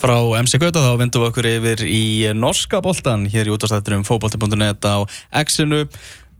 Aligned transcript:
Frá 0.00 0.16
MC 0.40 0.56
Gauta 0.56 0.80
þá 0.80 0.94
vindum 0.96 1.20
við 1.20 1.28
okkur 1.28 1.46
yfir 1.46 1.80
í 1.84 2.04
norska 2.32 2.78
boltan 2.80 3.26
hér 3.28 3.50
í 3.50 3.52
útastætturum 3.52 4.00
fókbalti.net 4.08 4.86
á 4.88 5.04
X-inu. 5.42 5.84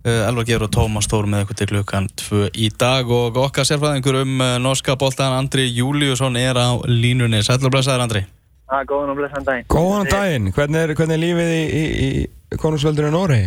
Uh, 0.00 0.24
Elvar 0.24 0.46
Geir 0.48 0.64
og 0.64 0.70
Tómas 0.72 1.04
Tór 1.12 1.28
með 1.28 1.44
okkur 1.44 1.58
til 1.58 1.68
klukkan 1.68 2.08
2 2.16 2.46
í 2.56 2.70
dag 2.80 3.10
og 3.12 3.36
okkar 3.36 3.68
sérfræðingur 3.68 4.22
um 4.22 4.40
uh, 4.40 4.54
norska 4.64 4.96
boltan 4.96 5.36
Andri 5.36 5.66
Júliusson 5.68 6.40
er 6.40 6.56
á 6.56 6.80
línunni. 6.88 7.42
Sætla 7.44 7.68
og 7.68 7.74
blessaður 7.76 8.06
Andri. 8.06 8.24
Er 8.72 8.88
góðan 8.88 9.12
og 9.12 9.20
blessan 9.20 9.44
daginn. 9.44 9.68
Góðan 9.68 10.08
daginn, 10.08 10.52
hvernig 10.56 10.80
er, 10.80 10.94
hvernig 10.96 11.18
er 11.18 11.24
lífið 11.28 11.52
í, 11.52 11.62
í, 11.68 11.84
í 12.24 12.60
konungsveldinu 12.62 13.12
Nóri? 13.12 13.42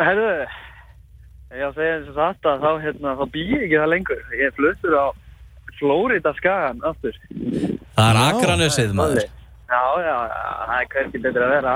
Herru, 0.00 0.30
ég 1.52 1.60
á 1.60 1.68
að 1.68 1.76
segja 1.76 1.98
eins 1.98 2.08
og 2.08 2.18
þetta, 2.22 2.56
þá, 2.64 2.70
hérna, 2.86 3.18
þá 3.20 3.24
býð 3.36 3.52
ég 3.58 3.66
ekki 3.66 3.82
það 3.82 3.92
lengur. 3.92 4.24
Ég 4.40 4.56
fluttur 4.56 4.96
á 4.96 5.06
Flórida 5.82 6.32
skagan 6.38 6.78
aftur. 6.86 7.16
Það 7.98 8.08
er. 8.08 8.20
Akranessið 8.28 8.92
maður. 8.96 9.26
Já, 9.72 9.82
já, 10.04 10.16
það 10.68 10.76
er 10.78 10.90
hverki 10.94 11.22
betur 11.24 11.46
að 11.46 11.54
vera. 11.56 11.74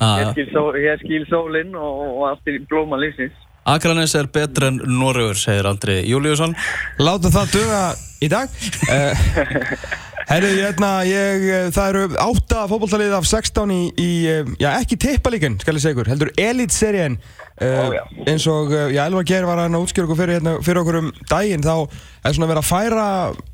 Ah, 0.00 0.18
Ég 0.22 1.00
skil, 1.02 1.24
sólinn 1.28 1.74
og, 1.76 2.04
og 2.16 2.22
aftur 2.30 2.56
í 2.56 2.62
blóma 2.70 2.96
lífsins. 3.00 3.34
Akraness 3.68 4.14
er 4.18 4.26
betur 4.32 4.66
en 4.70 4.80
Norröður, 4.90 5.38
segir 5.38 5.68
Andri 5.70 6.00
Júliusson. 6.08 6.54
Láta 6.98 7.30
það 7.34 7.52
duga 7.58 7.82
í 8.22 8.30
dag. 8.32 8.54
Uh, 10.22 10.32
Herru, 10.32 10.50
hérna, 10.54 10.90
ég, 11.06 11.44
eh, 11.50 11.68
það 11.74 11.88
eru 11.90 12.02
átta 12.22 12.64
fótballtalið 12.70 13.14
af 13.16 13.26
16 13.26 13.72
í, 13.74 13.80
í 13.98 14.10
eh, 14.30 14.50
já, 14.60 14.68
ekki 14.78 14.98
tippalíkun, 15.02 15.58
skal 15.60 15.74
ég 15.74 15.82
segja 15.82 15.96
ykkur, 15.96 16.10
heldur 16.12 16.30
Elite-seríen. 16.38 17.16
Ó, 17.62 17.90
já. 17.94 18.02
eins 18.30 18.46
og, 18.50 18.72
eh, 18.72 18.92
já, 18.94 19.02
Elvar 19.06 19.26
Geir 19.26 19.46
var 19.48 19.60
hann 19.64 19.74
að 19.74 19.86
útskjöra 19.86 20.08
okkur 20.08 20.20
fyrir, 20.22 20.38
hérna, 20.38 20.54
fyrir 20.62 20.82
okkur 20.82 20.98
um 21.00 21.10
daginn, 21.30 21.64
þá 21.66 21.74
er 22.22 22.36
svona 22.36 22.50
verið 22.52 22.62
að 22.62 22.70
færa, 22.70 23.06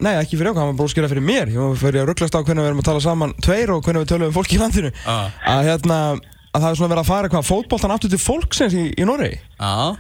nei, 0.05 0.13
ekki 0.21 0.39
fyrir 0.39 0.53
okkur, 0.53 0.63
hann 0.63 0.73
var 0.73 0.79
bara 0.79 0.85
að 0.85 0.93
útskjöra 0.93 1.13
fyrir 1.13 1.27
mér. 1.29 1.53
Ég 1.55 1.63
var 1.63 1.81
fyrir 1.83 2.03
að 2.03 2.11
rugglast 2.13 2.37
á 2.37 2.41
hvernig 2.43 2.65
við 2.65 2.71
erum 2.73 2.83
að 2.83 2.91
tala 2.91 3.05
saman 3.07 3.37
tveir 3.45 3.73
og 3.75 3.83
hvernig 3.87 4.05
við 4.05 4.13
tölum 4.13 4.29
um 4.29 4.37
fólk 4.37 4.53
í 4.53 4.61
landinu. 4.61 4.93
Ah. 5.09 5.33
Að, 5.57 5.71
hérna, 5.73 5.99
að 6.53 6.61
það 6.61 6.71
er 6.71 6.81
svona 6.83 6.93
verið 6.95 7.05
að 7.05 7.11
færa 7.13 7.33
hvað, 7.33 7.49
fótballtan 7.49 7.97
aftur 7.97 8.13
til 8.13 8.23
fólksins 8.23 8.77
í, 8.77 8.85
í 8.93 9.09
Noregi. 9.09 9.41
Já, 9.57 9.97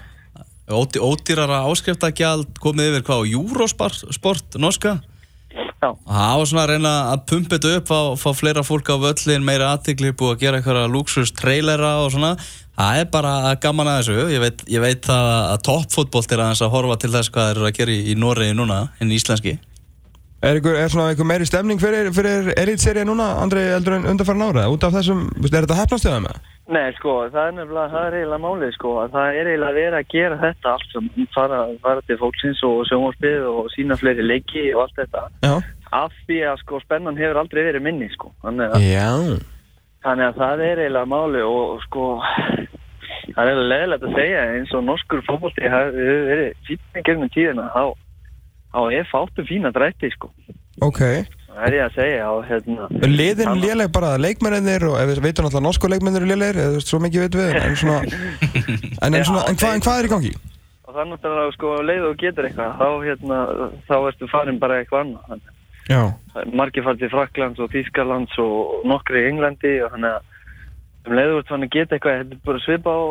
Ódý, 0.68 1.00
ódýrara 1.00 1.62
áskriftagjald 1.64 2.58
komið 2.60 2.90
yfir 2.90 3.04
hvað 3.06 3.22
á 3.24 3.30
Eurosport 3.32 4.58
norska. 4.60 4.98
Já, 5.78 5.92
Það 5.94 6.38
var 6.38 6.48
svona 6.50 6.62
að 6.64 6.70
reyna 6.72 6.92
að 7.12 7.20
pumpa 7.30 7.54
þetta 7.54 7.74
upp 7.78 7.90
fá, 7.90 7.98
fá 8.18 8.30
fleira 8.34 8.64
fólk 8.66 8.88
á 8.90 8.96
völlin, 8.98 9.44
meira 9.46 9.68
aðtikli 9.76 10.10
búið 10.10 10.32
að 10.34 10.40
gera 10.42 10.58
eitthvað 10.58 10.88
luxus 10.90 11.30
trailera 11.38 11.92
og 12.02 12.10
svona. 12.16 12.32
Það 12.78 12.98
er 12.98 13.08
bara 13.12 13.54
gaman 13.62 13.90
að 13.90 14.00
þessu. 14.00 14.26
Ég 14.34 14.42
veit, 14.42 14.64
ég 14.74 14.82
veit 14.82 15.08
að 15.14 15.54
toppfótbolt 15.66 16.34
er 16.34 16.42
aðeins 16.42 16.62
að 16.66 16.74
horfa 16.74 16.98
til 16.98 17.12
þess 17.14 17.30
hvað 17.34 17.48
þeir 17.50 17.60
eru 17.60 17.70
að 17.70 17.78
gera 17.78 17.94
í, 17.94 18.02
í 18.10 18.18
Noregi 18.18 18.58
núna 18.58 18.80
en 18.98 19.14
íslenski 19.14 19.58
Er, 20.38 20.60
ykkur, 20.60 20.76
er 20.78 20.90
svona 20.92 21.08
einhver 21.10 21.26
meiri 21.26 21.46
stemning 21.48 21.80
fyrir, 21.82 22.12
fyrir 22.14 22.52
Elite-seríu 22.54 23.08
núna, 23.08 23.32
Andri, 23.42 23.64
eldur 23.74 23.96
en 23.96 24.06
undarfærin 24.06 24.44
ára? 24.46 24.68
Út 24.70 24.84
af 24.86 24.94
þessum, 24.94 25.24
veist, 25.34 25.50
er 25.54 25.66
þetta 25.66 25.78
hefnastöða 25.80 26.20
með? 26.28 26.38
nei, 26.68 26.92
sko, 26.98 27.14
það 27.32 27.46
er 27.46 27.54
nefnilega, 27.56 27.88
það 27.94 28.06
er 28.06 28.16
eiginlega 28.18 28.44
málið, 28.44 28.72
sko, 28.76 28.90
að 29.02 29.14
það 29.14 29.38
er 29.40 29.50
eiginlega 29.50 29.76
verið 29.78 29.98
að 29.98 30.10
gera 30.12 30.38
þetta 30.42 30.72
allt 30.74 30.90
sem 30.92 31.06
fara, 31.34 31.60
fara 31.84 32.04
til 32.04 32.18
fólksins 32.20 32.60
og 32.68 32.82
sjónvarpið 32.90 33.46
og 33.48 33.70
sína 33.72 33.96
fleiri 33.98 34.26
leiki 34.26 34.64
og 34.74 34.82
allt 34.84 35.00
þetta. 35.00 35.22
Já. 35.46 35.54
Af 35.96 36.18
því 36.28 36.40
að, 36.50 36.58
sko, 36.62 36.82
spennan 36.84 37.18
hefur 37.18 37.40
aldrei 37.40 37.62
verið 37.70 37.86
minni, 37.88 38.10
sko. 38.12 38.34
Þannig 38.44 38.76
að 38.76 38.84
Já. 38.84 39.08
Þannig 40.04 40.28
að 40.28 40.42
það 40.42 40.64
er 40.68 40.82
eiginlega 40.84 41.10
máli 41.10 41.40
og, 41.48 41.62
og 41.72 41.80
sko 41.88 42.04
það 43.34 43.50
er 43.50 43.62
leðilegt 43.72 44.04
að 44.06 44.18
segja 44.18 44.44
eins 44.52 44.74
og 44.76 44.84
norskur 44.86 45.24
fótbolti 45.26 45.72
hafi 45.72 46.04
verið 46.28 46.52
fínni 46.68 47.02
gegnum 47.08 47.32
tíðina 47.34 47.66
þá, 47.74 47.82
þá 48.78 48.94
er 49.00 49.10
fátu 49.10 49.44
fína 49.50 49.74
drætti 49.74 50.10
sko 50.14 50.30
Ok. 50.86 51.00
það 51.02 51.64
er 51.66 51.74
ég 51.74 51.84
að 51.88 51.94
segja 51.98 52.26
og 52.30 52.44
hérna 52.46 52.86
Er 53.02 53.10
liðin 53.10 53.48
Þannig- 53.50 53.64
léleg 53.66 53.88
bara 53.92 54.12
leikmennir 54.22 54.84
og 54.86 55.00
ef 55.02 55.08
við 55.10 55.22
veitum 55.24 55.48
náttúrulega 55.48 55.66
norsku 55.66 55.90
leikmennir 55.90 56.22
eru 56.22 56.30
lélegir, 56.30 56.60
eða 56.62 56.82
svo 56.86 57.00
mikið 57.02 57.24
veitum 57.24 57.40
við, 57.42 57.56
en 57.58 57.76
svona, 57.76 57.98
en, 59.02 59.14
en, 59.14 59.24
svona, 59.26 59.42
en, 59.50 59.58
hvað, 59.58 59.74
en 59.74 59.82
hvað 59.82 59.98
er 59.98 60.06
í 60.06 60.12
gangi? 60.14 60.32
og 60.88 60.94
það 60.94 61.02
er 61.02 61.08
náttúrulega 61.10 61.52
sko 61.58 61.72
leið 61.90 62.04
og 62.08 62.14
getur 62.22 62.46
eitthvað 62.48 62.78
þá 62.78 62.88
hérna 63.08 63.38
þá 63.90 63.94
ertu 64.12 64.28
farin 64.30 64.58
bara 64.62 64.78
eitthvað 64.80 65.02
annað 65.04 65.26
þannig 65.32 65.54
Já. 65.88 66.00
Það 66.34 66.40
er 66.44 66.54
margir 66.60 66.84
farið 66.84 67.00
til 67.00 67.08
Fraklands 67.16 67.60
og 67.64 67.70
Þýskalands 67.72 68.38
og 68.44 68.86
nokkri 68.88 69.22
í 69.24 69.28
Englandi 69.32 69.70
og 69.84 69.92
þannig 69.96 70.14
að 70.14 71.08
um 71.08 71.14
leiður 71.16 71.38
út 71.40 71.48
þannig 71.48 71.70
að 71.70 71.76
geta 71.78 71.96
eitthvað 71.96 72.18
þetta 72.18 72.36
er 72.36 72.42
bara 72.44 72.60
svipa 72.64 72.92
á 72.92 73.02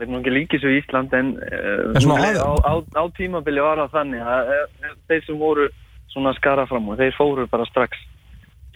veit 0.00 0.10
nú 0.10 0.20
ekki 0.20 0.34
líkis 0.34 0.64
við 0.66 0.78
Ísland 0.80 1.14
en, 1.16 1.34
uh, 1.36 1.94
á, 1.96 2.52
á, 2.66 2.72
á 2.80 3.04
tímabili 3.16 3.64
var 3.64 3.82
það 3.84 3.96
þannig 3.98 4.30
að 4.34 4.54
uh, 4.54 4.94
þeir 5.10 5.26
sem 5.26 5.40
voru 5.40 5.68
svona 6.10 6.34
skara 6.38 6.66
fram 6.70 6.88
og 6.90 6.98
þeir 7.00 7.16
fóru 7.18 7.46
bara 7.50 7.68
strax 7.68 8.00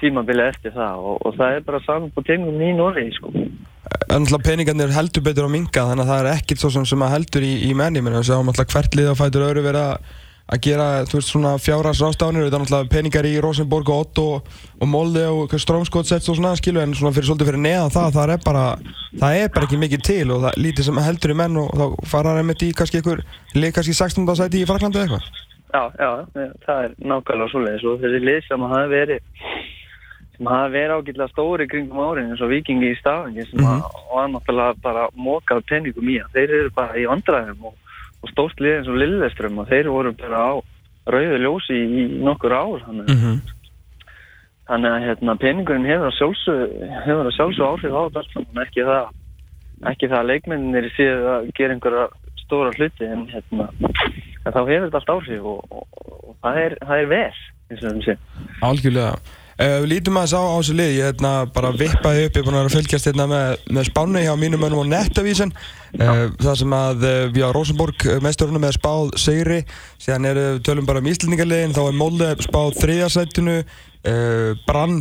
tímabili 0.01 0.45
eftir 0.47 0.75
það 0.75 1.07
og, 1.11 1.23
og 1.25 1.39
það 1.39 1.57
er 1.59 1.65
bara 1.67 1.83
saman 1.87 2.13
på 2.15 2.25
tengum 2.27 2.61
í 2.63 2.73
Noregi 2.77 3.15
sko. 3.17 3.33
En 3.35 4.23
náttúrulega 4.23 4.47
peningarnir 4.49 4.93
heldur 4.95 5.25
betur 5.25 5.49
á 5.49 5.51
minga, 5.53 5.87
þannig 5.91 6.05
að 6.05 6.11
það 6.13 6.21
er 6.21 6.31
ekkert 6.35 6.63
svo 6.63 6.71
sem, 6.75 6.87
sem 6.89 7.05
að 7.05 7.15
heldur 7.15 7.47
í, 7.47 7.55
í 7.69 7.73
menni, 7.79 8.03
menn 8.05 8.17
við 8.17 8.29
sjáum 8.31 8.49
náttúrulega 8.49 8.77
hvert 8.77 8.99
lið 8.99 9.11
að 9.11 9.21
fætur 9.21 9.47
öðru 9.49 9.65
vera 9.65 9.85
að 9.93 10.13
gera, 10.61 10.87
þú 11.09 11.19
veist, 11.19 11.31
svona 11.33 11.55
fjárhans 11.57 12.01
rástafnir, 12.05 12.45
þetta 12.45 12.59
er 12.59 12.65
náttúrulega 12.65 12.91
peningar 12.93 13.29
í 13.29 13.33
Rosenborg 13.41 13.89
og 13.89 14.03
Otto 14.05 14.25
og 14.45 14.91
Molde 14.91 15.25
og 15.33 15.55
Strömskottsets 15.57 16.29
og 16.29 16.37
svona, 16.37 16.53
skilu, 16.61 16.83
en 16.83 16.93
svona 16.97 17.15
fyrir 17.17 17.31
svolítið 17.31 17.51
fyrir 17.51 17.63
neðan 17.65 17.95
það, 17.95 18.11
það 18.19 18.33
er 18.35 18.43
bara, 18.45 18.65
það 19.23 19.39
er 19.41 19.55
bara 19.55 19.69
ekki 19.69 19.81
mikið 19.81 20.05
til 20.05 20.27
og 20.35 20.45
það 20.45 20.61
lítið 20.67 20.89
sem 20.91 21.01
heldur 21.07 21.33
í 21.33 21.39
menn 21.41 21.57
og 21.63 21.73
þá 21.81 22.11
fara 22.13 22.35
hann 22.35 22.43
einmitt 22.43 22.67
í 22.67 22.73
kannski 22.77 23.01
einhver, 23.01 23.25
lið 23.57 23.75
kannski 23.79 23.97
16. 23.97 24.29
sæti 24.43 24.61
í 24.61 24.69
Fraklandi 24.69 25.01
eða 25.01 25.09
eitthvað. 25.09 25.41
Já, 25.75 25.83
já, 25.99 26.11
það 26.69 26.85
er 26.85 26.93
nákvæmlega 27.03 27.51
svoleiðis 27.51 27.89
og 27.89 28.05
þessi 28.05 28.21
lið 28.29 28.45
sem 28.47 28.69
hafa 28.69 28.91
verið 28.93 29.25
sem 30.35 30.51
hafa 30.51 30.69
verið 30.75 30.95
ágætlega 30.99 31.33
stóri 31.33 31.67
kringum 31.71 32.03
árin 32.05 32.31
eins 32.31 32.43
og 32.45 32.53
vikingi 32.53 32.93
í 32.93 32.99
stafangi 33.01 33.47
sem 33.49 33.63
mm 33.63 33.83
var 34.15 34.29
náttúrulega 34.31 34.77
bara 34.83 35.09
mókað 35.19 35.65
peningum 35.67 36.07
í 36.07 36.21
að 36.23 36.37
þeir 36.37 36.53
eru 36.59 36.71
bara 36.77 36.99
í 37.01 37.07
vandræðum 37.11 37.65
og, 37.67 37.75
og 38.25 38.31
stórt 38.33 38.63
lið 38.63 38.79
eins 38.79 38.91
og 38.91 39.01
Lilleström 39.01 39.61
og 39.63 39.69
þeir 39.71 39.91
voru 39.93 40.15
bara 40.19 40.41
á 40.41 40.53
rauðu 41.13 41.41
ljósi 41.43 41.77
í 41.77 42.07
nokkur 42.25 42.55
ár 42.57 42.81
þannig, 42.87 43.11
Mm 43.13 43.21
-hmm. 43.21 43.37
þannig 44.69 44.91
að 44.91 45.05
hérna, 45.07 45.37
peningurinn 45.37 45.87
hefur 45.91 46.09
að 46.09 46.19
sjálfsög 46.19 46.59
sjálfsög 47.37 47.67
áhrif 47.69 47.93
á 47.93 48.03
þetta 48.09 48.65
ekki 48.65 48.83
það, 48.89 49.05
ekki 49.93 50.09
það 50.09 50.19
að 50.21 50.31
leikmenninir 50.33 50.91
séu 50.97 51.17
að 51.37 51.51
gera 51.55 51.73
einhverja 51.75 52.09
stóra 52.45 52.73
hluti 52.77 53.05
en 53.05 53.27
hérna 53.29 53.69
en 54.45 54.53
þá 54.53 54.61
hefur 54.69 54.89
þetta 54.89 55.01
allt 55.01 55.15
áhrif 55.17 55.45
og, 55.45 55.61
og, 55.71 55.87
og 56.29 56.37
það, 56.43 56.59
er, 56.65 56.77
það 56.81 56.99
er 56.99 57.09
og 57.85 57.93
þeim 57.93 58.03
sé 58.05 58.17
Algjörlega. 58.63 59.17
Uh, 59.55 59.85
við 59.85 59.91
lítum 59.93 60.17
aðeins 60.19 60.33
á, 60.35 60.43
á 60.43 60.57
þessu 60.59 60.75
lið, 60.75 60.93
ég 60.97 61.09
hérna 61.13 61.33
bara 61.55 61.69
vippaði 61.71 62.25
upp, 62.27 62.35
ég 62.35 62.41
er 62.41 62.47
búin 62.47 62.57
að 62.57 62.65
vera 62.65 62.71
að 62.73 62.75
fylgjast 62.75 63.07
hérna 63.07 63.27
með, 63.31 63.61
með 63.77 63.87
spánu 63.87 64.23
hjá 64.25 64.33
mínum 64.41 64.65
mönnum 64.65 64.83
á 64.83 64.87
Nettavísin 64.91 65.53
uh, 65.55 66.25
það 66.43 66.57
sem 66.59 66.75
að 66.75 67.07
uh, 67.07 67.19
við 67.37 67.47
á 67.47 67.55
Rosenborg 67.55 68.07
meðstörunum 68.25 68.67
er 68.67 68.75
spáð 68.75 69.13
Sigri, 69.23 69.61
síðan 70.03 70.27
er 70.33 70.41
tölum 70.67 70.89
bara 70.89 70.99
um 70.99 71.11
Íslendingarliðin, 71.13 71.77
þá 71.77 71.83
er 71.85 71.99
Molde 72.03 72.33
spáð 72.43 72.81
þriðarsættinu, 72.83 73.59
Brann 74.67 74.99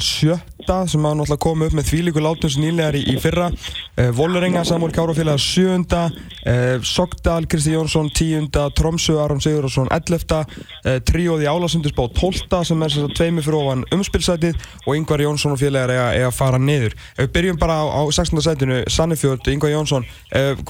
sjötta 0.63 0.87
sem 0.87 1.03
að 1.03 1.17
náttúrulega 1.19 1.41
koma 1.43 1.67
upp 1.67 1.75
með 1.75 1.87
þvílíku 1.89 2.21
látum 2.23 2.49
sem 2.51 2.63
nýlegar 2.63 2.95
í, 2.95 3.03
í 3.11 3.15
fyrra 3.19 3.49
uh, 3.51 4.09
Vollerenga, 4.15 4.63
Samúl 4.63 4.91
Kárafélag 4.93 5.39
sjöunda, 5.41 6.09
uh, 6.47 6.79
Sogdal, 6.83 7.45
Kristi 7.47 7.73
Jónsson 7.73 8.09
tíunda, 8.13 8.69
Tromsö, 8.71 9.17
Aron 9.21 9.41
Sigurðarsson 9.43 9.91
ellefta, 9.91 10.43
uh, 10.47 10.97
tríóði 11.03 11.49
Álasundur 11.49 11.93
spáð 11.93 12.13
tólta 12.19 12.63
sem 12.63 12.81
er 12.81 12.93
þess 12.93 13.09
að 13.09 13.15
tveimi 13.19 13.43
fyrir 13.43 13.59
ofan 13.59 13.85
umspilsætið 13.93 14.67
og 14.87 14.97
Yngvar 14.97 15.25
Jónsson 15.25 15.55
og 15.55 15.61
félagar 15.61 15.93
eiga, 15.93 16.09
eiga 16.17 16.31
að 16.31 16.37
fara 16.39 16.61
niður. 16.61 16.97
Við 17.19 17.31
byrjum 17.35 17.61
bara 17.61 17.81
á, 17.83 17.85
á 17.99 18.01
16. 18.07 18.43
sætinu, 18.47 18.83
Sannifjörð, 18.87 19.51
Yngvar 19.53 19.73
Jónsson, 19.75 20.07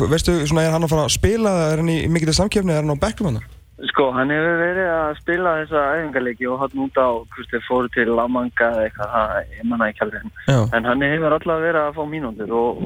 veistu, 0.09 0.39
svona, 0.47 0.65
er 0.67 0.73
hann 0.73 0.87
að 0.87 0.95
fara 0.95 1.09
að 1.09 1.17
spila, 1.19 1.57
er 1.71 1.83
hann 1.83 1.93
í 1.93 1.99
mikið 2.11 2.39
samkefni, 2.41 2.73
er 2.73 2.85
hann 2.85 2.97
á 2.97 3.03
bekkum 3.03 3.33
hann? 3.33 3.43
Sko, 3.73 4.11
hann 4.13 4.29
hefur 4.29 4.59
verið 4.59 4.87
að 4.93 5.15
spila 5.17 5.51
þessa 5.63 5.83
æfingarleiki 5.95 6.45
og 6.45 6.59
hann 6.61 6.81
út 6.83 6.97
á 7.01 7.09
hvort 7.09 7.49
þeir 7.49 7.63
fóru 7.65 7.89
til 7.95 8.11
La 8.13 8.27
Manga 8.29 8.67
eða 8.69 8.83
eitthvað, 8.85 9.13
það, 9.15 9.31
ég 9.57 9.65
manna 9.71 9.87
ekki 9.89 10.03
alveg 10.05 10.27
Já. 10.45 10.59
en 10.77 10.89
hann 10.89 11.05
hefur 11.07 11.35
alltaf 11.37 11.63
verið 11.63 11.79
að 11.81 11.97
fá 11.97 12.03
mínútur 12.11 12.53
og, 12.59 12.83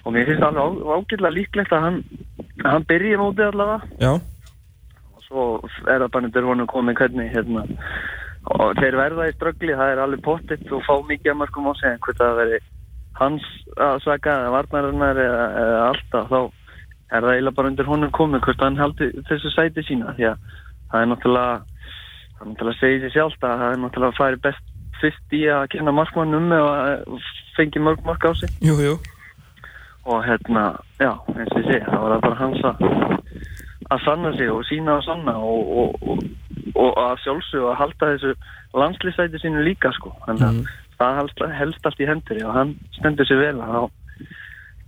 og 0.00 0.16
mér 0.16 0.30
finnst 0.30 0.46
alveg 0.48 0.80
ágætlega 0.96 1.34
líklegt 1.36 1.76
að 1.76 1.84
hann, 1.84 2.00
hann 2.64 2.88
byrji 2.88 3.20
mótið 3.20 3.50
allavega 3.50 4.00
Já, 4.00 4.12
og 5.12 5.28
svo 5.28 5.46
er 5.84 6.06
það 6.06 6.08
bara 6.16 6.26
nýttur 6.26 6.48
honum 6.48 6.72
komið 6.72 7.00
hvernig 7.02 7.30
hérna 7.34 7.66
og 8.54 8.80
þeir 8.80 9.00
verða 9.02 9.28
í 9.28 9.36
ströggli, 9.36 9.76
það 9.76 9.92
er 9.92 10.04
alveg 10.06 10.24
pottitt 10.24 10.72
og 10.72 10.84
fá 10.88 10.94
mikið 11.04 11.34
að 11.34 11.40
markum 11.42 11.68
á 11.68 11.72
sig 11.76 11.92
en 11.92 12.00
hvort 12.00 12.24
það 12.24 12.40
veri 12.40 12.64
hans 13.20 13.54
að 13.76 14.00
saka 14.08 14.40
eða 14.40 14.56
varnarinnar 14.56 15.20
eða, 15.28 15.48
eða 15.60 15.88
alltaf 15.92 16.32
þá 16.32 16.40
er 17.12 17.24
það 17.24 17.32
eiginlega 17.34 17.58
bara 17.58 17.72
undir 17.72 17.90
honum 17.90 18.12
komið 18.14 18.44
hvort 18.46 18.64
hann 18.64 18.80
haldi 18.80 19.10
þessu 19.28 19.52
sæti 19.54 19.84
sína 19.86 20.14
því 20.16 20.28
að 20.30 20.52
það 20.92 21.00
er 21.00 21.10
náttúrulega 21.12 21.56
það 22.34 22.44
er 22.44 22.52
náttúrulega 22.52 22.80
segið 22.80 23.04
sér 23.04 23.14
sjálft 23.16 23.48
að 23.48 23.58
það 23.62 23.74
er 23.74 23.82
náttúrulega 23.82 24.14
að 24.14 24.20
færi 24.20 24.40
best 24.46 24.70
fyrst 25.00 25.36
í 25.36 25.42
að 25.52 25.66
kenna 25.74 25.94
markmann 25.94 26.38
um 26.38 26.54
eða 26.54 26.96
fengi 27.56 27.82
mörg 27.82 28.04
mark 28.06 28.24
á 28.24 28.32
sig. 28.38 28.50
Jú, 28.64 28.78
jú. 28.80 28.96
og 30.04 30.20
hérna, 30.20 30.76
já, 31.00 31.12
eins 31.32 31.52
og 31.54 31.60
ég 31.62 31.68
segi, 31.70 31.84
það 31.88 32.02
var 32.02 32.20
bara 32.20 32.36
hans 32.36 32.64
að 32.68 32.82
að 33.92 34.02
sanna 34.04 34.32
sig 34.36 34.50
og 34.52 34.64
sína 34.68 34.98
og 34.98 35.04
sanna 35.06 35.34
og, 35.40 35.70
og, 35.80 36.08
og, 36.08 36.24
og 36.74 36.98
að 37.00 37.22
sjálfsög 37.24 37.68
að 37.70 37.78
halda 37.80 38.10
þessu 38.12 38.34
landslýsæti 38.74 39.40
sínu 39.40 39.64
líka 39.64 39.92
sko. 39.96 40.12
Þannig 40.26 40.44
að 40.44 40.60
það 40.98 41.18
helst, 41.20 41.44
helst 41.60 41.88
allt 41.88 42.00
í 42.00 42.08
hendur 42.08 42.42
og 42.44 42.56
hann 42.58 42.74
stendur 42.98 43.28
sér 43.28 43.42
vel 43.42 43.62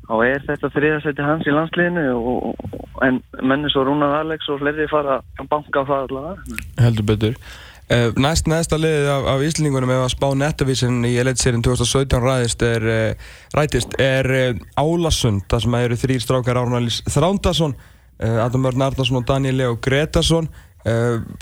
og 0.06 0.22
er 0.26 0.42
þetta 0.46 0.70
þriðasæti 0.74 1.24
hans 1.24 1.46
í 1.48 1.54
landsliðinu 1.54 2.04
og, 2.14 2.50
og, 2.50 2.74
en 3.06 3.20
menni 3.42 3.70
svo 3.72 3.84
Rúnar 3.86 4.20
Alex 4.20 4.46
og 4.52 4.60
fleiri 4.62 4.86
fara 4.90 5.20
að 5.40 5.48
banka 5.50 5.82
á 5.82 5.88
það 5.88 6.04
allavega. 6.04 6.60
Heldur 6.84 7.08
betur. 7.10 7.40
Uh, 7.86 8.10
næst 8.18 8.48
næsta 8.50 8.78
liðið 8.82 9.08
af, 9.12 9.26
af 9.30 9.42
Íslingunum 9.46 9.92
ef 9.94 10.00
að 10.02 10.14
spá 10.16 10.26
nettavísin 10.34 11.04
í 11.06 11.12
Elitserien 11.22 11.62
2017 11.62 12.18
ræðist 12.24 12.64
er, 12.66 12.86
uh, 12.90 13.34
rætist 13.54 13.94
er 14.02 14.26
uh, 14.34 14.62
Álasund, 14.82 15.44
það 15.50 15.62
sem 15.62 15.76
eru 15.78 15.98
þrýr 16.00 16.24
strákar 16.24 16.58
Árnalís 16.62 17.02
Þrándarsson, 17.06 17.76
Adam 18.16 18.64
Örn 18.66 18.82
Arnarsson 18.86 19.20
og 19.20 19.26
Daniel 19.28 19.58
Leo 19.60 19.74
Gretarsson. 19.84 20.46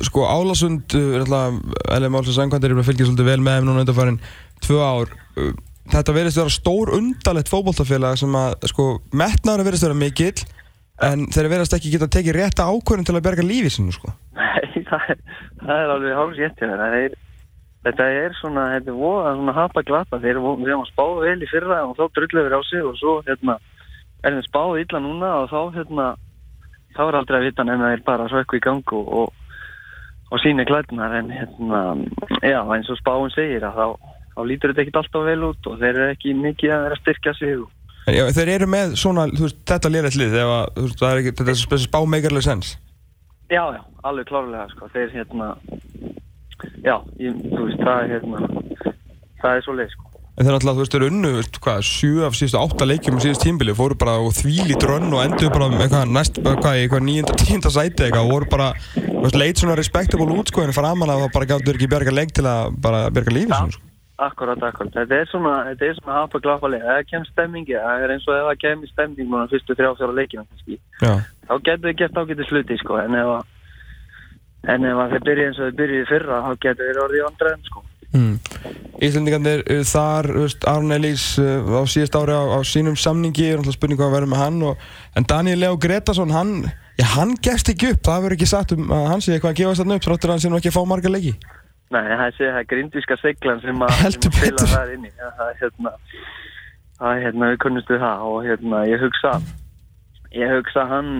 Sko 0.03 0.25
Álasund, 0.27 0.97
eða 0.97 2.09
málsins 2.11 2.41
angvandir, 2.43 2.73
er 2.75 2.81
að 2.81 2.89
fylgja 2.89 3.07
svolítið 3.07 3.29
vel 3.29 3.45
með 3.45 3.61
ef 3.61 3.67
núna 3.69 3.85
undan 3.85 3.97
farin 3.97 4.17
tvö 4.65 4.81
ár 4.83 5.13
þetta 5.93 6.17
verðist 6.17 6.39
að 6.39 6.45
vera 6.45 6.57
stór 6.57 6.93
undalett 6.97 7.51
fókbóltafélag 7.53 8.21
sem 8.21 8.39
að 8.39 8.69
sko 8.71 8.87
metnaður 9.13 9.69
verðist 9.69 9.87
að 9.87 9.93
vera 9.93 10.01
mikill 10.01 10.47
en 11.05 11.27
þeir 11.35 11.51
verðast 11.51 11.77
ekki 11.77 11.93
geta 11.93 12.09
tekið 12.09 12.39
rétta 12.39 12.69
ákvörðin 12.71 13.09
til 13.09 13.17
að 13.19 13.25
berga 13.27 13.45
lífið 13.45 13.75
sinu 13.75 13.95
sko. 13.95 14.15
Nei, 14.39 14.85
það 14.91 15.13
er, 15.15 15.23
það 15.61 15.77
er 15.77 15.95
alveg 15.97 16.19
hálf 16.21 16.37
sétt 16.39 16.65
þetta 17.85 18.09
er 18.09 18.37
svona 18.39 18.67
þetta 18.73 18.93
er 18.93 18.99
voða 18.99 19.35
svona 19.37 19.55
hapa 19.59 19.83
glata 19.85 20.21
þeir 20.23 20.39
eru 20.41 20.83
spáð 20.89 21.19
vel 21.27 21.39
í 21.45 21.49
fyrra 21.51 21.81
og 21.85 21.97
þá 21.99 22.05
drullu 22.17 22.45
við 22.47 22.57
á 22.57 22.61
sig 22.65 22.85
og 22.85 22.97
svo 23.01 23.17
hérna 23.27 23.59
er 24.25 24.37
þeim 24.39 24.47
spáð 24.47 24.79
illa 24.81 25.01
núna 25.05 25.33
og 25.43 25.51
þá 25.53 25.61
hérna 25.77 26.07
þá 26.97 27.03
er 27.05 27.19
aldrei 27.19 27.39
að 27.39 27.47
vita 27.49 27.67
nefn 27.67 27.85
að 27.85 27.97
er 27.97 28.05
bara 28.07 28.29
svökku 28.31 28.59
í 28.59 28.65
gang 28.65 28.95
og, 28.97 29.11
og, 29.21 30.39
síni 30.41 30.65
glætunar 30.65 31.13
en 31.19 31.31
hérna 31.35 31.83
já 32.41 32.61
eins 32.63 32.91
og 32.91 33.01
spáðun 33.03 33.35
segir 33.35 33.67
að 33.69 33.81
þá 33.81 33.87
þá 34.35 34.43
lítur 34.51 34.73
þetta 34.73 34.85
ekkert 34.85 35.01
alltaf 35.03 35.27
vel 35.29 35.49
út 35.49 35.71
og 35.71 35.81
þeir 35.81 35.95
eru 35.95 36.13
ekki 36.13 36.37
mikið 36.39 36.75
að 36.75 36.87
vera 36.87 36.99
að 36.99 37.03
styrkja 37.03 37.35
sig. 37.39 37.65
En 38.05 38.17
já, 38.19 38.25
þeir 38.37 38.51
eru 38.59 38.67
með 38.69 38.97
svona, 39.01 39.29
veist, 39.33 39.61
þetta 39.65 39.91
veist, 39.95 40.99
það 41.01 41.11
er 41.11 41.21
ekki, 41.23 41.37
þetta 41.39 41.53
er 41.55 41.61
spesið 41.61 41.87
spá 41.89 42.01
megarlega 42.05 42.49
sens? 42.51 42.75
Já, 43.53 43.63
já, 43.77 43.81
alveg 44.05 44.29
klárlega, 44.29 44.67
sko, 44.73 44.89
þeir 44.93 45.13
hérna, 45.13 45.53
já, 46.85 46.97
ég, 47.21 47.39
þú 47.53 47.69
veist, 47.69 47.81
það 47.81 48.03
er 48.03 48.13
hérna, 48.15 48.43
það 49.41 49.57
er 49.57 49.65
svo 49.65 49.77
leið, 49.79 49.95
sko. 49.95 50.11
En 50.35 50.43
þeir 50.43 50.57
náttúrulega, 50.57 50.75
þú 50.75 50.83
veist, 50.83 50.95
þeir 50.97 51.07
unnu, 51.07 51.33
hvað, 51.65 51.83
sjú 51.87 52.13
af 52.27 52.37
síðustu 52.37 52.59
átta 52.59 52.89
leikjum 52.91 53.19
og 53.21 53.25
síðust 53.25 53.45
tímbili, 53.45 53.77
fóru 53.79 53.97
bara 54.01 54.17
og 54.19 54.33
þvíli 54.35 54.77
drönn 54.83 55.13
og 55.15 55.23
endur 55.23 55.53
bara 55.55 55.69
eitthvað 55.79 56.11
næst, 56.11 56.41
hvað, 56.43 56.71
eitthvað 56.81 57.05
nýjunda, 57.07 57.37
tíunda 57.45 57.73
sæti 57.73 58.09
eitthvað 58.09 58.27
og 58.27 58.33
voru 58.33 58.51
bara, 58.57 58.71
þú 58.97 59.25
veist, 59.29 59.39
leit 59.39 59.63
svona 59.63 59.79
respektabúl 59.79 60.33
út, 60.35 60.51
sko, 60.51 60.65
en 60.65 60.77
framan 60.77 61.13
að 61.15 61.25
það 61.25 61.35
bara 61.39 61.51
gáttu 61.53 61.77
ekki 61.77 61.91
berga 61.95 62.17
leik 62.17 62.35
til 62.35 62.49
að 62.51 62.81
bara 62.85 63.05
berga 63.15 63.37
lífið, 63.37 63.55
svona, 63.55 63.79
sko. 63.79 63.84
Akkurat, 64.15 64.61
akkurat. 64.63 64.93
Þetta 64.95 65.17
er 65.19 65.27
svona, 65.27 65.53
þetta 65.73 65.87
er 65.89 65.97
svona 65.99 66.17
hafa 66.21 66.39
glafalið. 66.43 66.85
Það 66.87 67.07
kemur 67.11 67.31
stemmingi, 67.33 67.75
það 67.75 68.05
er 68.05 68.13
eins 68.15 68.27
og 68.29 68.37
ef 68.37 68.45
það 68.47 68.61
kemur 68.63 68.91
stemming 68.93 69.33
múna 69.33 69.49
fyrstu 69.51 69.75
þrjá-fjóra 69.75 70.15
leikina 70.15 70.45
kannski. 70.47 70.77
Já. 71.01 71.15
Þá 71.49 71.55
getur 71.67 71.89
við 71.89 71.97
gett 71.99 72.21
ágætið 72.21 72.47
sluti, 72.47 72.77
sko, 72.79 72.99
en 73.03 73.17
ef 73.19 73.33
að, 73.33 73.43
en 74.71 74.87
ef 74.91 75.01
að 75.03 75.17
þeir 75.17 75.25
byrja 75.31 75.49
eins 75.49 75.59
og 75.59 75.67
þeir 75.67 75.79
byrjuði 75.81 76.07
fyrra, 76.13 76.39
þá 76.45 76.53
getur 76.67 76.91
þeir 76.91 77.01
orðið 77.07 77.27
vandræðin, 77.27 77.67
sko. 77.67 77.83
Mm. 78.15 78.37
Íslandingarnir 79.03 79.65
þar, 79.91 80.31
veist, 80.45 80.69
Arne 80.71 81.01
Elís 81.01 81.25
á 81.43 81.83
síðast 81.91 82.15
ári 82.15 82.39
á, 82.39 82.43
á 82.55 82.59
sínum 82.63 82.95
samningi, 82.95 83.49
er 83.51 83.59
náttúrulega 83.59 83.75
spurning 83.81 83.99
hvað 83.99 84.13
að 84.13 84.17
vera 84.21 84.31
með 84.31 84.43
hann 84.45 84.63
og, 84.71 84.87
en 85.19 85.27
Daniel 85.27 85.59
Leo 85.65 85.75
Gretarsson, 85.83 86.31
hann, 86.31 86.71
já, 86.95 87.07
hann 87.17 87.35
gefst 87.43 87.75
ekki 87.75 87.91
upp, 87.97 88.07
það 88.07 88.23
verður 88.29 88.39
ekki 88.39 88.51
sagt 88.53 88.79
um 88.79 88.95
að 88.95 89.11
hann 89.11 89.27
sé 89.27 89.35
eitthvað 89.35 89.51
að 89.51 89.59
gefa 89.59 89.75
þess 91.35 91.64
Nei, 91.95 92.07
það 92.19 92.31
sé 92.37 92.49
það 92.51 92.61
er 92.61 92.71
grindvíska 92.73 93.17
seglan 93.21 93.61
sem 93.63 93.85
að 93.87 94.07
spila 94.17 94.67
það 94.73 94.95
inn 94.97 95.07
í 95.07 95.13
það 95.19 95.45
er 95.47 95.61
hérna 95.63 95.93
það 96.99 97.11
er 97.11 97.25
hérna, 97.27 97.51
við 97.53 97.59
kunnustu 97.65 97.99
það 98.03 98.25
og 98.29 98.39
hérna, 98.49 98.85
ég 98.91 99.03
hugsa 99.03 99.35
ég 100.35 100.55
hugsa 100.57 100.87
hann 100.91 101.11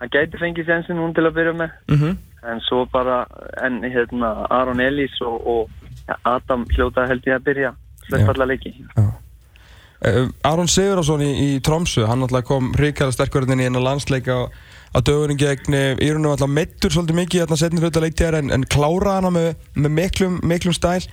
hann 0.00 0.12
gæti 0.12 0.40
fengið 0.40 0.68
sensin 0.68 1.00
hún 1.00 1.14
til 1.16 1.26
að 1.28 1.36
byrja 1.36 1.52
með. 1.56 1.70
Mm 1.88 1.98
-hmm. 2.00 2.16
en 2.50 2.60
svo 2.68 2.84
bara 2.92 3.26
en 3.62 3.82
hérna, 3.84 4.46
Aron 4.50 4.80
Elís 4.80 5.20
og, 5.20 5.46
og 5.46 5.70
ja, 6.08 6.16
Adam 6.24 6.64
hljóta 6.70 7.06
held 7.06 7.26
ég 7.26 7.34
að 7.34 7.44
byrja 7.44 7.74
sleppalla 8.08 8.44
leiki 8.44 8.72
uh, 8.96 10.28
Aron 10.44 10.68
Sigurðarsson 10.68 11.20
í, 11.20 11.32
í 11.46 11.60
Tromsø 11.60 12.06
hann 12.06 12.22
alltaf 12.22 12.44
kom 12.48 12.72
ríkala 12.78 13.12
sterkverðin 13.12 13.60
í 13.60 13.68
eina 13.68 13.82
landsleika 13.84 14.36
og 14.44 14.52
að 14.96 15.06
dögurinn 15.06 15.40
gegn 15.40 15.76
Írunum 16.02 16.32
alltaf 16.32 16.50
meittur 16.50 16.92
svolítið 16.94 17.20
mikið 17.20 17.44
þarna 17.44 17.58
setnir 17.60 17.86
hluta 17.86 18.02
leiktíðar 18.02 18.38
en, 18.40 18.52
en 18.54 18.66
klára 18.66 19.18
hana 19.18 19.30
með, 19.34 19.50
með 19.78 19.94
miklum, 19.96 20.38
miklum 20.42 20.74
stæl 20.74 21.04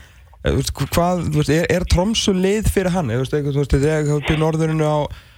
hvað, 0.44 1.28
veist, 1.36 1.52
er, 1.54 1.66
er 1.74 1.86
Tromsø 1.90 2.34
lið 2.34 2.70
fyrir 2.74 2.94
hann? 2.96 3.12
Þú 3.12 3.24
veist, 3.24 3.74
þetta 3.74 3.96
er 3.98 4.28
byrjun 4.28 4.48
orðurinu 4.48 4.88
á 4.88 4.98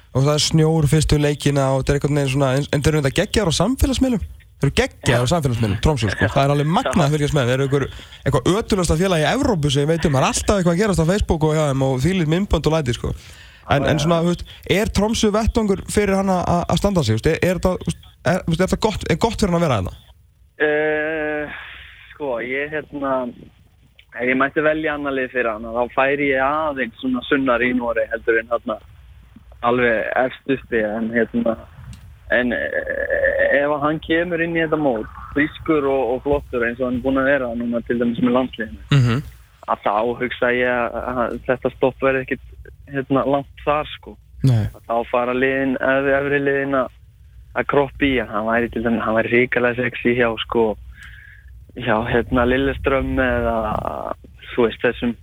og 0.09 0.25
það 0.25 0.33
er 0.33 0.43
snjór 0.43 0.87
fyrstu 0.89 1.19
leikina 1.21 1.69
og 1.73 1.81
þetta 1.81 1.91
er 1.91 1.99
eitthvað 1.99 2.15
neina 2.15 2.31
svona, 2.31 2.51
en 2.59 2.83
þeir 2.83 2.93
eru 2.93 3.01
þetta 3.03 3.17
geggjar 3.19 3.51
á 3.51 3.53
samfélagsmiðlum 3.59 4.23
þeir 4.59 4.67
eru 4.67 4.75
geggjar 4.79 5.21
á 5.23 5.31
samfélagsmiðlum, 5.31 5.81
Tromsø 5.83 6.09
sko. 6.13 6.29
það 6.33 6.41
er 6.41 6.53
alveg 6.55 6.71
magnað 6.77 7.03
að 7.05 7.13
fylgjast 7.15 7.35
með 7.37 7.51
þeir 7.51 7.59
eru 7.59 7.67
eitthvað, 7.67 7.99
eitthvað 8.25 8.49
ötulasta 8.55 8.97
félag 8.99 9.21
í 9.21 9.27
Evrópu 9.29 9.71
sem 9.71 9.85
ég 9.85 9.91
veit 9.91 10.07
um 10.09 10.17
það 10.17 10.23
er 10.23 10.27
alltaf 10.29 10.57
eitthvað 10.57 10.73
að 10.73 10.81
gerast 10.81 11.03
á 11.05 11.11
Facebook 11.11 11.45
og, 11.47 11.61
og 11.85 12.01
þýlir 12.03 12.31
minnbönd 12.33 12.69
og 12.71 12.75
læti 12.75 12.97
sko. 12.97 13.13
En, 13.69 13.85
en 13.85 13.99
svona, 13.99 14.21
veist, 14.25 14.45
er 14.69 14.89
Tromsø 14.89 15.31
vettangur 15.31 15.81
fyrir 15.89 16.15
hann 16.19 16.31
að 16.33 16.77
standa 16.77 17.03
sig? 17.03 17.21
Er, 17.25 17.39
er 17.43 17.59
það 17.63 17.77
Er, 18.27 18.43
er 18.43 18.67
það 18.67 18.79
gott, 18.83 19.05
er 19.07 19.15
gott 19.15 19.39
fyrir 19.39 19.53
hann 19.53 19.61
að 19.61 19.65
vera 19.65 19.79
hérna? 19.79 19.93
Uh, 20.59 21.59
sko, 22.11 22.33
ég 22.43 22.73
hérna 22.73 23.13
ef 24.19 24.25
ég 24.27 24.35
mætti 24.35 24.63
velja 24.65 24.97
annar 24.97 25.15
lið 25.15 25.31
fyrir 25.31 25.51
hann 25.53 25.67
þá 25.71 25.93
færi 25.95 26.31
ég 26.33 26.43
aðeins 26.43 26.99
svona 26.99 27.23
sunnar 27.29 27.63
í 27.63 27.69
Nóri 27.77 28.03
heldur 28.11 28.41
en 28.41 28.51
hérna 28.51 28.75
alveg 29.69 30.33
uppi 30.55 30.81
en 30.83 31.07
hérna 31.13 31.55
en 32.35 32.51
ef 32.53 33.75
hann 33.85 34.01
kemur 34.03 34.43
inn 34.43 34.57
í 34.57 34.63
þetta 34.65 34.81
mót 34.81 35.07
frískur 35.31 35.87
og, 35.87 36.15
og 36.15 36.21
flottur 36.25 36.65
eins 36.67 36.81
og 36.81 36.89
hann 36.89 36.99
er 36.99 37.05
búin 37.05 37.21
að 37.21 37.31
vera 37.31 37.53
núna 37.55 37.81
til 37.87 37.99
dæmis 38.01 38.19
með 38.19 38.35
landsliðinu 38.35 38.83
mm 38.91 39.03
-hmm. 39.05 39.23
að 39.71 39.85
þá 39.87 39.95
hugsa 40.23 40.51
ég 40.57 40.99
að 40.99 41.39
þetta 41.47 41.73
stopp 41.77 42.03
verði 42.03 42.25
ekkit 42.25 42.45
hérna 42.93 43.25
langt 43.25 43.65
þar 43.65 43.89
sko. 43.97 44.15
Nei. 44.39 44.69
að 44.71 44.83
þá 44.87 45.09
fara 45.09 45.33
liðin, 45.35 45.73
efri 45.83 46.37
liðin 46.39 46.77
að 46.79 46.93
að 47.57 47.67
kroppi 47.71 48.13
í 48.15 48.21
hann 48.21 48.47
væri 48.47 48.69
til 48.71 48.83
dæmis, 48.85 49.03
hann 49.03 49.17
væri 49.17 49.31
ríkilega 49.33 49.83
sexy 49.83 50.13
hjá 50.17 50.29
sko 50.45 50.65
hjá 51.79 51.95
hérna 52.09 52.45
Lilleström 52.47 53.17
eða 53.23 53.55
þú 54.53 54.67
veist 54.67 54.83
þessum 54.83 55.15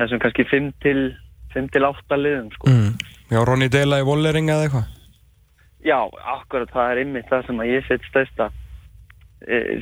þessum 0.00 0.22
kannski 0.22 0.46
5 0.50 0.72
til 0.84 1.00
5 1.54 1.70
til 1.72 1.86
8 1.88 2.18
liðum 2.20 2.50
sko. 2.54 2.70
Mm. 2.70 2.90
Já, 3.32 3.40
Ronny 3.48 3.68
Deila 3.72 4.00
í 4.00 4.06
Vollering 4.06 4.50
eða 4.52 4.66
eitthvað? 4.66 4.90
Já, 5.82 5.98
akkurat 6.36 6.70
það 6.72 6.90
er 6.92 7.02
ymmið 7.02 7.30
það 7.30 7.46
sem 7.48 7.62
að 7.62 7.72
ég 7.72 7.86
sett 7.88 8.10
stæsta 8.10 8.50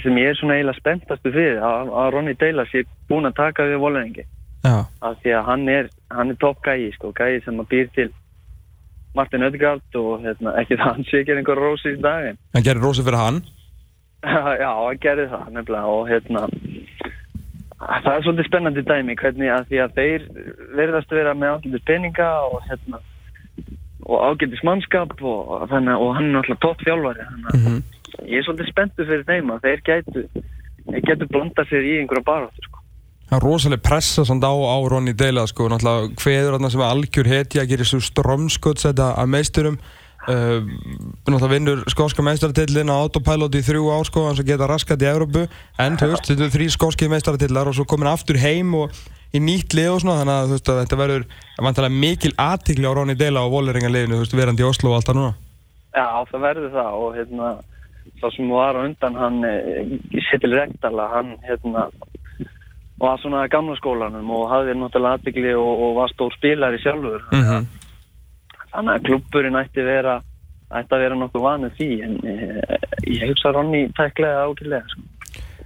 sem 0.00 0.16
ég 0.16 0.31
er 0.31 0.38
svona 0.38 0.57
eiginlega 0.57 0.81
spenntastu 0.81 1.33
fyrir 1.35 1.59
að, 1.61 1.90
að 2.02 2.12
Ronny 2.14 2.33
Deila 2.40 2.64
sé 2.71 2.87
búin 3.11 3.28
að 3.28 3.37
taka 3.43 3.66
við 3.69 3.83
Volleringi 3.83 4.25
Já. 4.64 4.87
Af 5.04 5.21
því 5.21 5.35
að 5.37 5.47
hann 5.49 5.69
er, 5.73 5.90
hann 6.11 6.31
er 6.31 6.40
topp 6.43 6.62
gæi 6.67 6.90
sko, 6.97 7.12
gæi 7.17 7.40
sem 7.45 7.61
að 7.61 7.71
býr 7.71 7.88
til 7.95 8.11
Martin 9.14 9.43
Ödegard 9.43 9.99
og 9.99 10.23
hérna, 10.23 10.55
ekki 10.61 10.79
það 10.79 10.93
hann 10.95 11.09
sé 11.09 11.23
ekki 11.23 11.35
einhver 11.35 11.59
rósi 11.59 11.97
í 11.97 12.02
daginn. 12.02 12.38
Hann 12.55 12.67
gerir 12.67 12.85
rósi 12.85 13.07
fyrir 13.07 13.19
hann? 13.19 13.40
Já, 14.62 14.71
hann 14.71 15.00
gerir 15.02 15.31
það 15.33 15.49
nefnilega 15.57 15.95
og 15.97 16.09
hérna 16.11 16.47
það 17.81 18.11
er 18.12 18.25
svolítið 18.25 18.49
spennandi 18.49 18.83
dæmi 18.85 19.17
hvernig 19.17 19.52
að 19.55 19.71
því 19.71 19.79
að 19.85 19.95
þeir 19.97 20.26
verðast 20.76 21.14
vera 21.17 21.33
með 21.35 21.55
ágætis 21.57 21.87
peninga 21.88 22.29
og 22.50 22.67
hérna 22.69 23.00
og 24.05 24.26
ágætis 24.29 24.62
mannskap 24.67 25.14
og, 25.23 25.64
þannig, 25.71 25.97
og 25.97 26.12
hann 26.19 26.31
er 26.33 26.40
alltaf 26.43 26.61
topp 26.64 26.85
þjálfari 26.85 27.25
mm 27.25 27.64
-hmm. 27.64 27.81
ég 28.26 28.38
er 28.38 28.45
svolítið 28.45 28.73
spenntu 28.73 29.07
fyrir 29.07 29.25
þeim 29.31 29.55
að 29.55 29.62
þeir 29.64 29.81
gætu 29.88 30.26
þeir 30.90 31.07
gætu 31.09 31.31
blanda 31.33 31.64
sér 31.64 31.88
í 31.88 31.97
einhverja 32.00 32.29
baróttu 32.29 32.67
sko. 32.67 32.79
Það 33.30 33.37
er 33.37 33.44
rosalega 33.46 33.87
pressa 33.87 34.25
samt 34.26 34.42
á, 34.42 34.50
á 34.50 34.76
Ronny 34.90 35.12
Deila 35.14 35.44
sko, 35.46 35.68
náttúrulega 35.70 36.16
hveður 36.18 36.64
sem 36.72 36.80
algjör 36.82 37.28
heti 37.30 37.60
að 37.62 37.68
gera 37.70 37.84
svo 37.87 38.00
strömskottsetta 38.02 39.12
að 39.22 39.30
meisturum 39.30 39.76
uh, 39.78 40.58
náttúrulega 41.28 41.52
vinnur 41.52 41.84
skóska 41.94 42.25
meistaratillin 42.26 42.90
á 42.90 42.99
autopilot 42.99 43.54
í 43.54 43.62
þrjú 43.68 43.87
ár 43.94 44.10
sko, 44.10 44.25
hans 44.26 44.42
að 44.42 44.50
geta 44.50 44.66
raskat 44.66 45.06
í 45.06 45.08
Európu 45.12 45.44
en 45.46 46.00
þú 46.00 46.10
veist, 46.10 46.26
þetta 46.26 46.46
er 46.49 46.52
þrý 46.56 46.68
skóski 46.75 47.10
meistaratillar 47.12 47.70
og 47.70 47.78
svo 47.78 47.87
komin 47.87 48.10
aftur 48.10 48.40
heim 48.42 48.75
og 48.82 48.99
í 49.30 49.38
nýtt 49.38 49.78
lið 49.78 49.92
og 49.92 50.02
svona, 50.02 50.18
þannig 50.25 50.34
að, 50.34 50.52
veist, 50.56 50.75
að 50.75 50.82
þetta 50.82 51.00
verður 51.04 51.26
vantilega 51.62 52.02
mikil 52.02 52.34
aðtikli 52.50 52.90
á 52.90 52.96
Ronny 52.99 53.14
Deila 53.14 53.46
og 53.46 53.54
Voleringarliðinu, 53.54 54.25
verandi 54.34 54.66
í 54.66 54.70
Oslo 54.72 54.90
og 54.90 54.99
allt 54.99 55.12
það 55.12 55.20
núna 55.20 55.32
Já, 55.94 56.06
það 56.34 56.46
verður 56.49 56.75
það 56.75 56.99
og 56.99 57.14
hérna, 57.14 57.56
það 58.18 58.34
sem 58.34 58.54
var 58.58 58.75
á 58.75 58.80
undan 58.82 59.22
hann, 59.22 59.42
Sittil 60.32 60.56
Rekdala, 60.58 61.12
hann 61.14 61.37
hérna 61.46 61.90
var 63.00 63.21
svona 63.21 63.47
gamla 63.49 63.76
skólanum 63.78 64.33
og 64.37 64.49
hafði 64.50 64.76
náttúrulega 64.76 65.19
aðbyggli 65.19 65.54
og, 65.59 65.85
og 65.87 65.95
var 66.00 66.12
stór 66.12 66.35
spilari 66.37 66.80
sjálfur 66.83 67.23
mm 67.33 67.45
-hmm. 67.45 67.71
þannig 68.73 68.95
að 68.95 69.07
klubburinn 69.09 69.61
ætti 69.62 69.87
vera 69.87 70.21
ætti 70.71 70.95
að 70.95 71.02
vera 71.04 71.19
nokkuð 71.19 71.47
vanið 71.47 71.73
því 71.78 71.90
en 72.07 72.14
uh, 72.23 72.76
ég 73.09 73.26
hugsa 73.30 73.50
að 73.50 73.57
Ronny 73.59 73.83
tæklega 73.99 74.45
ákveðlega 74.47 74.92
sko. 74.92 75.02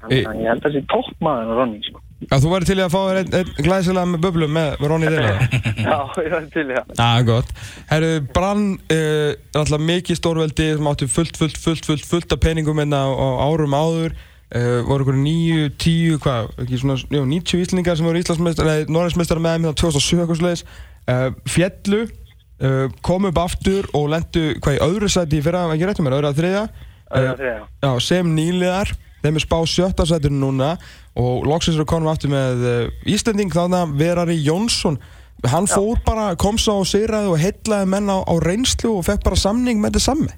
þannig 0.00 0.26
að 0.30 0.40
ég 0.40 0.48
held 0.48 0.58
að 0.58 0.64
það 0.64 0.74
sé 0.76 0.82
toppmaður 0.94 1.60
Ronny 1.60 1.82
sko. 1.84 2.00
Já, 2.24 2.36
þú 2.40 2.50
væri 2.54 2.68
til 2.68 2.78
í 2.78 2.84
að 2.84 2.94
fá 2.94 3.00
þér 3.04 3.18
einn 3.20 3.34
ein 3.38 3.50
glæsilega 3.66 4.08
með 4.08 4.20
böblum 4.24 4.52
með, 4.56 4.68
með 4.80 4.88
Ronny 4.88 5.10
Dilla 5.12 5.32
Já, 5.88 5.96
ég 6.24 6.30
var 6.32 6.46
til 6.54 6.64
í 6.64 6.76
það 6.76 6.92
Já, 7.00 7.24
gott 7.28 7.50
Herru, 7.90 8.12
Brann 8.36 8.62
uh, 8.78 9.32
er 9.34 9.58
alltaf 9.60 9.82
mikið 9.90 10.20
stórveldi 10.20 10.68
sem 10.76 10.88
áttu 10.92 11.08
fullt, 11.10 11.36
fullt, 11.36 11.58
fullt, 11.60 11.84
fullt, 11.84 12.06
fullt 12.08 12.36
af 12.36 12.40
peningum 12.40 12.80
hérna 12.80 13.02
á, 13.04 13.10
á 13.12 13.28
árum 13.44 13.76
áður 13.76 14.16
uh, 14.54 14.80
voru 14.88 15.04
ykkur 15.04 15.20
nýju, 15.20 15.70
tíu, 15.80 16.18
hvað, 16.22 16.50
ekki 16.64 16.80
svona, 16.82 16.98
jú, 17.02 17.22
90 17.30 17.64
íslendingar 17.64 17.98
sem 17.98 18.08
voru 18.08 18.20
Íslandsmeistar, 18.22 18.68
nei, 18.68 18.84
Norræsmeistar 18.94 19.40
með 19.42 19.56
þeim 19.56 19.66
hérna 19.68 19.80
2007 19.82 20.20
eitthvað 20.22 20.40
sliðis 20.40 20.64
uh, 20.64 21.24
fjellu, 21.50 22.02
uh, 22.04 22.84
komu 23.06 23.30
upp 23.32 23.40
aftur 23.44 23.88
og 23.96 24.10
lendu, 24.14 24.44
hvað, 24.60 24.78
í 24.78 24.84
öðru 24.86 25.10
sæti 25.12 25.40
í 25.40 25.44
fyrra, 25.44 25.66
ekki 25.74 25.90
réttum 25.90 26.08
mér, 26.08 26.18
öðru 26.20 26.30
að 26.30 26.42
þriðja? 26.42 26.68
Já, 27.14 27.90
sem 28.02 28.30
nýliðar 28.34 28.94
þeim 29.24 29.36
er 29.38 29.44
spá 29.44 29.58
sjötta 29.70 30.06
sætinu 30.08 30.40
núna 30.40 30.72
og 31.20 31.44
loksins 31.46 31.76
eru 31.78 31.86
konum 31.88 32.10
aftur 32.10 32.32
með 32.32 32.64
Íslanding 33.08 33.52
þannig 33.54 33.84
að 33.84 33.92
Verari 34.00 34.34
Jónsson. 34.42 34.98
Hann 35.44 35.68
fór 35.68 36.00
bara, 36.06 36.32
kom 36.40 36.56
svo 36.60 36.80
og 36.82 36.88
sigraði 36.88 37.28
og 37.32 37.38
heitlaði 37.40 37.90
menn 37.92 38.08
á, 38.08 38.24
á 38.24 38.34
reynslu 38.42 38.96
og 38.98 39.06
fekk 39.06 39.26
bara 39.26 39.38
samning 39.38 39.80
með 39.80 39.94
þetta 39.94 40.04
sammi. 40.08 40.32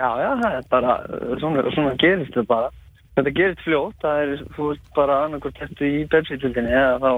Já, 0.00 0.10
já, 0.16 0.30
það 0.40 0.54
er 0.56 0.68
bara, 0.72 0.94
svona, 1.42 1.64
svona 1.74 1.96
gerist 2.00 2.32
þetta 2.34 2.46
bara. 2.48 2.70
Þetta 3.18 3.32
gerist 3.36 3.62
fljótt, 3.64 3.96
það 4.04 4.22
er, 4.22 4.32
þú 4.54 4.68
veist, 4.70 4.86
bara 4.96 5.18
annarkort 5.26 5.58
þetta 5.58 5.86
í 5.86 6.04
Pepsi-tildinni 6.12 6.70
eða 6.70 6.98
þá, 7.02 7.10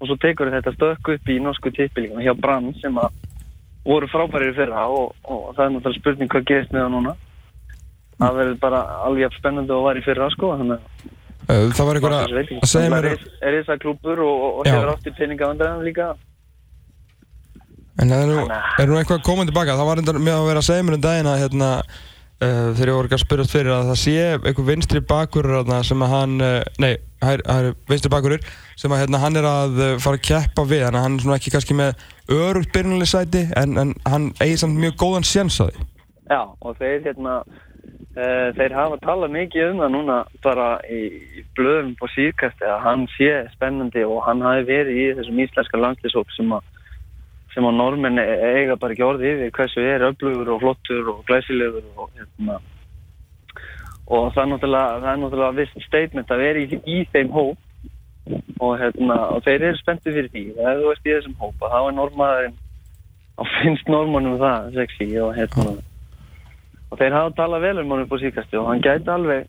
og 0.00 0.08
svo 0.08 0.16
tekur 0.20 0.52
þetta 0.52 0.74
stökk 0.76 1.12
upp 1.14 1.32
í 1.32 1.38
norsku 1.40 1.72
tippilíkuna 1.76 2.24
hjá 2.24 2.34
Brann 2.36 2.74
sem 2.80 2.98
að 3.00 3.16
voru 3.88 4.08
frábærir 4.12 4.52
í 4.52 4.56
fyrra 4.58 4.84
og, 4.92 5.14
og 5.24 5.54
það 5.56 5.64
er 5.64 5.72
náttúrulega 5.74 6.00
spurning 6.02 6.32
hvað 6.34 6.46
gerist 6.50 6.74
með 6.74 6.84
það 6.84 6.92
núna. 6.96 7.14
Það 8.20 8.36
verður 8.36 8.58
bara 8.60 8.82
alveg 9.08 9.38
spennandi 9.38 9.74
og 9.76 9.86
var 9.88 10.00
í 10.00 10.04
fyrra, 10.04 10.28
sko, 10.36 10.52
þannig 10.60 10.76
að 10.76 11.08
uh, 11.48 11.72
Það 11.78 11.88
var 11.88 12.00
einhver 12.00 12.16
að, 12.18 12.36
að 12.60 12.70
segja 12.74 12.92
mér 12.92 13.10
er, 13.14 13.24
er 13.40 13.56
þess 13.58 13.74
að 13.74 13.82
klúpur 13.86 14.24
og, 14.26 14.44
og 14.50 14.68
hefur 14.68 14.92
átt 14.92 15.08
í 15.08 15.14
peningavandræðan 15.16 15.86
líka. 15.88 16.10
en 18.00 18.12
það 18.12 18.22
er 18.22 18.30
nú, 18.30 18.60
er 18.84 18.92
nú 18.92 19.00
eitthvað 19.00 19.24
komið 19.24 19.50
tilbaka 19.50 19.80
það 19.80 19.88
var 19.88 20.04
að 20.04 20.20
vera 20.20 20.60
að 20.60 20.68
segja 20.68 20.84
mér 20.84 20.96
um 21.00 21.04
daginn 21.04 21.32
að 21.32 21.42
hérna 21.46 21.70
Uh, 22.40 22.70
þegar 22.72 22.88
ég 22.88 22.96
voru 22.96 23.08
ekki 23.08 23.16
að 23.18 23.20
spyrjast 23.20 23.52
fyrir 23.52 23.74
að 23.74 23.88
það 23.90 23.98
sé 24.00 24.12
einhver 24.32 24.64
vinstri 24.64 25.00
bakurur 25.04 25.72
sem 25.84 26.04
að 26.06 26.12
hann, 26.14 26.36
uh, 26.40 26.62
nei, 26.80 26.94
það 27.20 27.42
er 27.52 27.66
vinstri 27.90 28.12
bakurur 28.14 28.46
sem 28.80 28.94
að 28.96 29.02
hérna, 29.02 29.20
hann 29.20 29.36
er 29.36 29.48
að 29.48 29.76
uh, 29.76 29.88
fara 30.00 30.16
að 30.16 30.24
keppa 30.24 30.64
við, 30.64 30.86
þannig 30.86 31.00
að 31.02 31.04
hann 31.04 31.18
er 31.18 31.24
svona 31.26 31.36
ekki 31.36 31.52
kannski 31.52 31.76
með 31.76 32.06
örugt 32.32 32.72
byrjunlega 32.72 33.10
sæti 33.12 33.42
en, 33.60 33.76
en 33.82 33.92
hann 34.08 34.30
eigi 34.40 34.56
samt 34.62 34.80
mjög 34.80 34.96
góðan 35.02 35.28
séns 35.28 35.60
á 35.60 35.68
því. 35.68 35.84
Já, 36.30 36.40
og 36.48 36.80
þeir 36.80 37.04
hérna 37.10 37.36
uh, 37.44 38.48
þeir 38.56 38.76
hafa 38.78 39.00
talað 39.04 39.36
mikið 39.36 39.66
um 39.74 39.84
það 39.84 39.94
núna 39.98 40.18
bara 40.48 40.72
í, 40.88 41.02
blöðum 41.60 41.92
på 42.00 42.08
síðkast 42.14 42.64
að 42.64 42.78
hann 42.86 43.04
sé 43.18 43.34
spennandi 43.52 44.06
og 44.08 44.24
hann 44.24 44.40
hafi 44.48 44.64
verið 44.70 45.02
í 45.04 45.08
þessum 45.20 45.44
íslenska 45.44 45.84
landslýsóp 45.84 46.32
sem 46.38 46.56
að 46.56 46.64
sem 47.54 47.66
að 47.66 47.78
normenn 47.78 48.20
eiga 48.20 48.76
bara 48.78 48.94
ekki 48.94 49.06
orði 49.06 49.32
yfir 49.34 49.54
hversu 49.56 49.82
er 49.82 50.06
öflugur 50.10 50.52
og 50.54 50.62
flottur 50.62 51.10
og 51.14 51.24
glæsilegur 51.28 51.82
og 51.96 52.12
hérna. 52.14 52.60
Og 54.10 54.32
það 54.34 54.42
er 54.42 54.50
náttúrulega, 54.52 55.00
það 55.02 55.10
er 55.12 55.20
náttúrulega 55.24 55.58
viss 55.58 55.84
statement 55.86 56.30
að 56.30 56.42
vera 56.44 56.62
í, 56.62 56.80
í 56.86 56.98
þeim 57.12 57.30
hóp. 57.34 57.68
Og 58.60 58.74
hérna, 58.78 59.16
og 59.34 59.44
þeir 59.46 59.68
eru 59.70 59.78
spenntið 59.80 60.18
fyrir 60.18 60.32
því. 60.34 60.42
Ef 60.54 60.80
þú 60.80 60.88
veist 60.90 61.06
í 61.06 61.14
þessum 61.14 61.38
hóp 61.40 61.62
að 61.64 61.72
þá 61.74 61.78
er 61.80 61.96
normaðurinn 61.98 62.58
og 63.40 63.54
finnst 63.56 63.88
normanum 63.88 64.40
það 64.40 64.74
sexy 64.76 65.08
og 65.22 65.32
hérna. 65.38 65.78
Og 66.90 66.98
þeir 67.00 67.16
hafa 67.16 67.36
talað 67.38 67.64
vel 67.66 67.78
um 67.82 67.94
hann 67.94 68.04
upp 68.04 68.14
á 68.14 68.22
síkasti 68.22 68.58
og 68.60 68.68
hann 68.68 68.82
gæti 68.84 69.10
alveg 69.14 69.46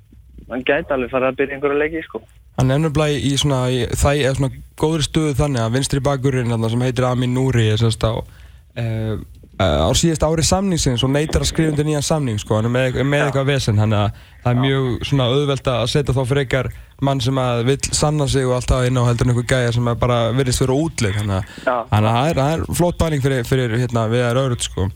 hann 0.52 0.64
gæti 0.68 0.94
alveg 0.94 1.12
fara 1.12 1.32
að 1.32 1.42
byrja 1.42 1.58
einhverju 1.58 1.80
leiki 1.82 2.04
sko 2.06 2.22
Hann 2.60 2.74
er 2.74 2.82
nefnilega 2.84 3.20
í 3.20 3.36
svona, 3.40 3.62
í, 3.72 3.84
það 3.98 4.24
er 4.26 4.38
svona 4.38 4.56
góðri 4.80 5.06
stöðu 5.08 5.36
þannig 5.40 5.64
að 5.64 5.76
vinstri 5.78 6.02
bakurinn 6.04 6.52
sem 6.70 6.84
heitir 6.86 7.08
Amin 7.08 7.34
Nouri 7.36 7.70
er 7.72 7.80
sérst 7.80 8.04
á, 8.04 8.14
uh, 8.18 9.14
á 9.62 9.90
síðast 9.98 10.26
ári 10.26 10.44
samningsins 10.46 11.04
og 11.06 11.14
neytar 11.14 11.46
að 11.46 11.52
skrifa 11.52 11.72
undir 11.72 11.88
nýjan 11.88 12.06
samning 12.06 12.42
sko, 12.42 12.58
hann 12.58 12.68
er 12.70 12.74
með, 12.74 13.00
með 13.06 13.28
eitthvað 13.28 13.50
vesen, 13.52 13.80
hann 13.82 13.96
að 13.96 14.20
það 14.44 14.52
er 14.52 14.60
mjög 14.66 15.08
svona 15.10 15.30
auðvelt 15.32 15.72
að 15.74 15.86
setja 15.94 16.16
þá 16.18 16.22
frekar 16.32 16.72
mann 17.02 17.24
sem 17.24 17.42
að 17.42 17.64
vill 17.70 17.80
sanna 17.98 18.28
sig 18.30 18.46
og 18.50 18.58
alltaf 18.58 18.86
inn 18.90 19.00
á 19.00 19.04
heldur 19.08 19.28
en 19.28 19.34
einhver 19.34 19.50
gæja 19.54 19.74
sem 19.78 19.90
að 19.90 20.02
bara 20.04 20.20
virðist 20.38 20.66
vera 20.66 20.78
útleg, 20.78 21.18
hann 21.22 21.34
að 21.38 21.56
að 21.72 22.10
það 22.10 22.30
er, 22.32 22.44
er 22.46 22.66
flott 22.82 23.02
bæning 23.02 23.26
fyrir, 23.26 23.48
fyrir 23.48 23.78
hérna, 23.78 24.06
við 24.12 24.26
erum 24.28 24.48
öðrut 24.48 24.68
sko. 24.68 24.88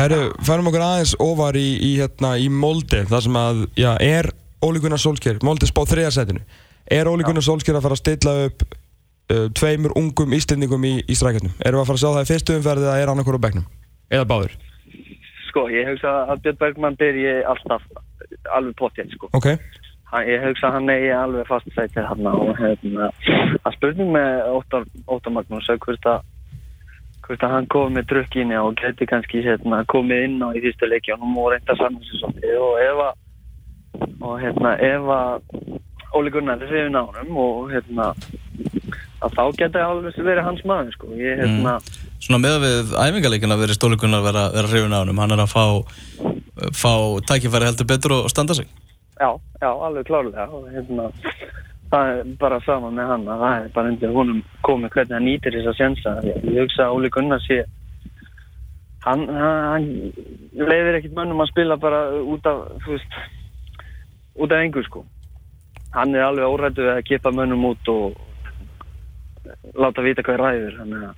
Herru, 0.00 0.22
færum 0.46 0.70
okkur 0.70 0.84
aðeins 0.84 1.14
ofar 1.20 1.56
í, 1.60 1.68
í, 1.84 1.92
hérna, 2.00 2.36
í 2.40 2.48
Molde, 2.52 3.04
það 3.10 3.24
sem 3.26 3.38
að, 3.40 3.62
já, 3.76 3.90
er 4.00 4.30
Óli 4.64 4.80
Gunnar 4.80 5.00
Solskjær, 5.00 5.40
Molde 5.44 5.68
spá 5.68 5.82
þriðarsætinu 5.88 6.44
Er 6.90 7.10
Óli 7.10 7.26
Gunnar 7.26 7.46
Solskjær 7.46 7.78
að 7.78 7.86
fara 7.86 7.96
að 7.98 8.02
stilla 8.02 8.32
upp 8.48 8.64
uh, 8.66 9.46
tveimur 9.54 9.94
ungum 9.98 10.34
íslendingum 10.34 10.88
í, 10.88 10.96
í 11.06 11.18
strækjarnum? 11.18 11.54
Erum 11.62 11.80
við 11.80 11.84
að 11.84 11.92
fara 11.92 12.00
að 12.00 12.02
sjá 12.02 12.10
það 12.10 12.24
í 12.24 12.30
fyrstu 12.32 12.58
umferði 12.58 12.88
eða 12.88 12.98
er 12.98 13.12
hann 13.12 13.22
okkur 13.22 13.38
á 13.38 13.44
bekknum? 13.46 13.70
Eða 14.10 14.26
báður? 14.26 14.58
sko, 15.50 15.66
ég 15.72 15.88
hugsa 15.90 16.14
að 16.30 16.42
Björn 16.44 16.58
Bergman 16.60 16.98
byrji 17.00 17.36
alltaf 17.48 17.84
alveg 18.54 18.76
pottjætt 18.78 19.14
sko 19.14 19.30
Ok, 19.36 19.48
hann, 20.12 20.26
ég 20.28 20.44
hugsa 20.44 20.68
að 20.68 20.76
hann 20.78 20.92
eigi 20.94 21.12
alveg 21.14 21.48
fast 21.48 21.70
sætið 21.76 22.08
hann 22.10 22.28
og 22.30 22.52
hérna 22.58 23.10
að 23.64 23.76
spurning 23.76 24.12
með 24.14 24.52
Óttar, 24.54 24.86
Óttar 25.06 25.34
Magnús 25.36 25.70
hvort 25.70 26.10
að 26.10 26.22
hvort 27.26 27.44
að 27.46 27.54
hann 27.54 27.68
komið 27.70 27.96
með 27.98 28.08
drukkinni 28.10 28.58
og 28.58 28.78
geti 28.80 29.06
kannski 29.06 29.44
hérna, 29.44 29.84
komið 29.90 30.24
inn 30.26 30.40
á 30.42 30.48
í 30.50 30.62
fyrstu 30.64 30.88
leiki 30.90 31.14
og 31.14 31.52
reynda 31.52 31.76
saman 31.78 32.02
sér 32.06 32.24
svolítið 32.24 32.64
og 32.64 32.80
ef 32.86 33.04
að 33.06 33.12
og 34.20 34.34
hérna 34.40 34.74
ef 34.84 35.12
að 35.14 35.36
Óli 36.16 36.32
Gunnar 36.34 36.62
er 36.62 36.90
á 36.90 37.02
honum 37.02 37.36
og 37.38 37.70
hérna 37.70 38.10
að 39.20 39.34
þá 39.36 39.42
geti 39.58 39.82
alveg 39.84 40.20
verið 40.24 40.46
hans 40.46 40.62
maður 40.64 40.94
sko. 40.96 41.10
Ég 41.20 41.42
hérna 41.42 41.78
Svona 42.20 42.40
með 42.42 42.58
við 42.64 42.92
æfingarleikina 43.00 43.56
verið 43.56 43.78
stólikunar 43.78 44.24
vera, 44.24 44.48
vera 44.52 44.68
hrifin 44.68 44.96
á 44.96 45.00
honum, 45.00 45.20
hann 45.22 45.32
er 45.32 45.44
að 45.44 45.52
fá, 45.54 45.64
fá 46.76 46.92
tækifæri 47.30 47.70
heldur 47.70 47.88
betur 47.88 48.16
og 48.18 48.30
standa 48.32 48.56
sig. 48.56 48.68
Já, 49.20 49.30
já, 49.60 49.70
alveg 49.70 50.08
klárlega. 50.08 50.48
Og 50.52 50.68
hérna, 50.72 51.08
það 51.90 52.12
er 52.12 52.32
bara 52.40 52.60
sama 52.64 52.90
með 52.94 53.10
hann 53.10 53.28
að 53.28 53.44
það 53.44 53.56
er 53.58 53.70
bara 53.74 53.92
undir 53.92 54.14
honum 54.14 54.42
komið 54.66 54.94
hvernig 54.94 55.16
hann 55.16 55.26
nýtir 55.26 55.56
þess 55.56 55.70
að 55.72 55.78
sjensa 55.80 56.14
ég 56.26 56.58
hugsa 56.60 56.86
að 56.86 56.96
Óli 56.96 57.10
Gunnar 57.14 57.42
sé 57.44 57.58
hann, 59.06 59.24
hann, 59.26 59.64
hann 59.72 59.88
leiðir 60.54 61.00
ekkit 61.00 61.16
mönnum 61.16 61.42
að 61.42 61.50
spila 61.50 61.78
bara 61.82 62.04
út 62.20 62.46
af 62.46 62.62
veist 62.86 63.18
út 64.38 64.54
af 64.54 64.62
engu 64.62 64.84
sko 64.86 65.02
hann 65.96 66.14
er 66.14 66.26
alveg 66.26 66.52
órættu 66.52 66.84
við 66.86 66.92
að 66.94 67.06
kipa 67.08 67.32
mönnum 67.34 67.66
út 67.72 67.90
og 67.92 68.14
láta 69.74 70.04
vita 70.04 70.24
hvað 70.26 70.36
er 70.36 70.44
ræður 70.44 70.78
þannig 70.80 71.04
að 71.08 71.14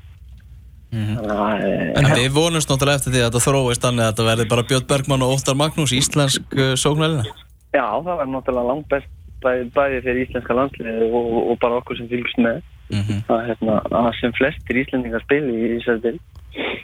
þannig 0.93 1.33
að 1.33 1.41
það 1.43 1.65
er 1.69 2.03
En 2.03 2.11
við 2.19 2.35
vonumst 2.37 2.71
náttúrulega 2.71 3.01
eftir 3.01 3.15
því 3.15 3.23
að 3.23 3.27
þetta 3.29 3.47
þróist 3.47 3.87
þannig 3.87 4.05
að 4.05 4.13
þetta 4.13 4.29
verði 4.29 4.49
bara 4.53 4.67
Björn 4.71 4.89
Bergman 4.93 5.25
og 5.27 5.35
Óttar 5.37 5.59
Magnús 5.59 5.95
íslensk 5.97 6.57
uh, 6.59 6.75
sóknælina. 6.77 7.25
Já, 7.73 7.87
það 8.05 8.19
var 8.21 8.29
náttúrulega 8.29 8.69
langt 8.69 8.89
best 8.93 9.09
bæði, 9.43 9.71
bæði 9.75 10.03
fyrir 10.05 10.23
íslenska 10.27 10.57
landsliði 10.57 11.09
og, 11.09 11.33
og 11.53 11.59
bara 11.63 11.81
okkur 11.81 11.99
sem 11.99 12.11
fylgst 12.13 12.41
með 12.45 12.61
Mm 12.93 13.01
-hmm. 13.01 13.21
að, 13.33 13.41
hérna, 13.49 13.75
að 13.89 14.11
sem 14.21 14.33
flestir 14.37 14.77
íslendingar 14.83 15.23
spili 15.25 15.53
í 15.57 15.69
þessari 15.79 16.01
del. 16.07 16.19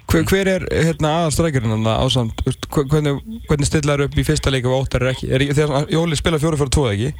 hver, 0.08 0.22
hver 0.30 0.48
er 0.54 0.62
hérna, 0.72 1.08
aðalstrækjarinn 1.18 1.74
hann 1.74 1.90
ásamt, 2.04 2.38
hvernig, 2.72 3.18
hvernig 3.48 3.68
stillar 3.68 4.00
upp 4.00 4.16
í 4.16 4.24
fyrsta 4.24 4.50
leik 4.50 4.64
og 4.64 4.78
óttar 4.78 5.04
er 5.04 5.12
ekki? 5.12 5.28
Er, 5.28 5.44
þegar 5.52 5.90
Jóli 5.92 6.16
spila 6.16 6.40
fjóri 6.40 6.56
fyrir 6.56 6.72
tvoð 6.72 6.94
ekki? 6.94 7.10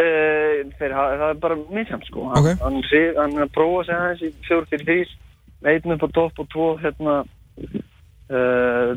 Uh, 0.00 0.60
þeir, 0.78 0.92
það 0.94 1.22
er 1.26 1.38
bara 1.42 1.56
misjæmt 1.74 2.06
sko. 2.08 2.28
Hann, 2.30 2.46
Ok. 2.46 2.60
hann, 2.62 2.76
hann 3.18 3.42
að 3.44 3.50
prófa 3.52 3.82
sig 3.84 3.94
aðeins 3.96 4.22
í 4.22 4.30
fjór 4.46 4.68
fyrir 4.70 4.86
þrýr, 4.86 5.10
einn 5.72 5.92
upp 5.96 6.04
á 6.06 6.08
topp 6.16 6.38
og 6.40 6.46
tvo 6.54 6.68
hérna, 6.80 7.16
uh, 8.30 8.92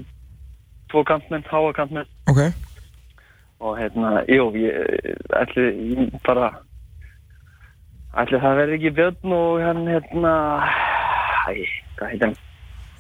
tvo 0.94 1.04
kantmenn, 1.10 1.44
háa 1.50 1.74
kantmenn 1.76 2.08
Ok, 2.30 2.40
og 3.60 3.78
hérna, 3.82 4.22
jú, 4.30 4.46
ég 4.56 5.18
ætli 5.42 5.66
ég 5.98 6.14
bara 6.26 6.52
ætli 8.22 8.40
það 8.40 8.58
verði 8.62 8.78
ekki 8.80 8.94
Björn 9.00 9.36
og 9.36 9.62
hann 9.66 9.84
hérna, 9.90 10.34
æ, 11.50 11.66
hvað 11.98 12.12
heitir 12.14 12.28
hann? 12.30 12.38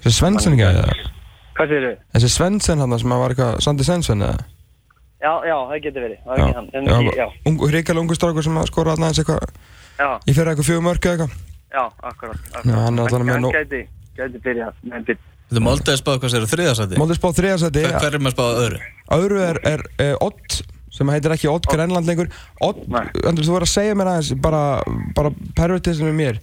þessi 0.03 0.17
Svensson 0.19 0.57
ekki 0.57 0.67
að 0.71 1.11
Hvað 1.53 1.69
segir 1.69 1.83
þau? 1.85 1.97
Þessi 2.17 2.29
Svensson 2.33 2.79
hann 2.81 2.99
sem 2.99 3.13
var 3.13 3.29
eitthvað, 3.35 3.59
Sandi 3.61 3.85
Svensson 3.85 4.25
eða? 4.25 4.41
Já, 5.23 5.31
já, 5.47 5.55
það 5.69 5.77
getur 5.85 6.03
verið, 6.03 6.17
það 6.25 6.33
er 6.33 6.41
ekki 6.43 6.55
hann, 6.57 6.69
en 6.75 6.87
ekki, 6.93 7.11
já, 7.21 7.27
Ungu, 7.47 7.67
hrikalega 7.71 8.03
ungu 8.03 8.15
strákur 8.17 8.43
sem 8.43 8.57
að 8.59 8.65
skora 8.69 8.93
hann 8.95 9.05
aðeins 9.07 9.21
eitthvað 9.21 9.43
já, 10.03 10.09
í 10.27 10.33
fyrir 10.35 10.49
eitthvað 10.51 10.67
fjögur 10.67 10.83
mörg 10.89 11.05
eða 11.07 11.13
eitthvað 11.13 11.37
já, 11.73 11.83
akkurat, 12.09 12.41
akkurat. 12.51 12.65
Já, 12.67 12.75
hann 12.83 12.97
er 12.99 13.05
allavega 13.07 13.27
með 13.29 13.37
Hann 13.37 13.45
nóg- 13.47 13.55
gæti, 13.55 13.79
gæti 14.19 14.41
byrjað 14.43 14.81
með 14.91 15.05
byrj. 15.07 15.21
Þetta 15.43 15.59
er 15.61 15.65
Moldeið 15.67 15.97
spáð 16.01 16.19
hvað 16.23 16.33
sér 16.33 16.45
þriðarsæti. 16.53 16.99
Móldið 16.99 17.17
spáð 17.19 17.33
þriðarsæti 17.39 17.81
Hver, 17.83 17.95
hver 18.03 18.15
er 18.19 18.33
spáð 18.33 18.59
öðru? 18.63 18.79
Öðru 19.17 19.39
er, 19.47 19.59
er 19.69 19.83
uh, 20.01 20.27
Odd 20.27 20.57
sem 20.93 21.09
heitir 21.13 21.33
ekki 21.35 21.49
Odd 21.51 21.67
Grenland 21.71 22.07
lengur 22.09 22.29
Odd, 22.63 22.83
Nei. 22.91 23.03
Andri, 23.29 23.45
þú 23.47 23.55
verður 23.55 23.67
að 23.67 23.73
segja 23.73 23.95
mér 23.99 24.11
aðeins 24.13 24.31
bara, 24.43 24.61
bara 25.17 25.31
pervertisum 25.57 26.09
með 26.11 26.17
mér 26.19 26.39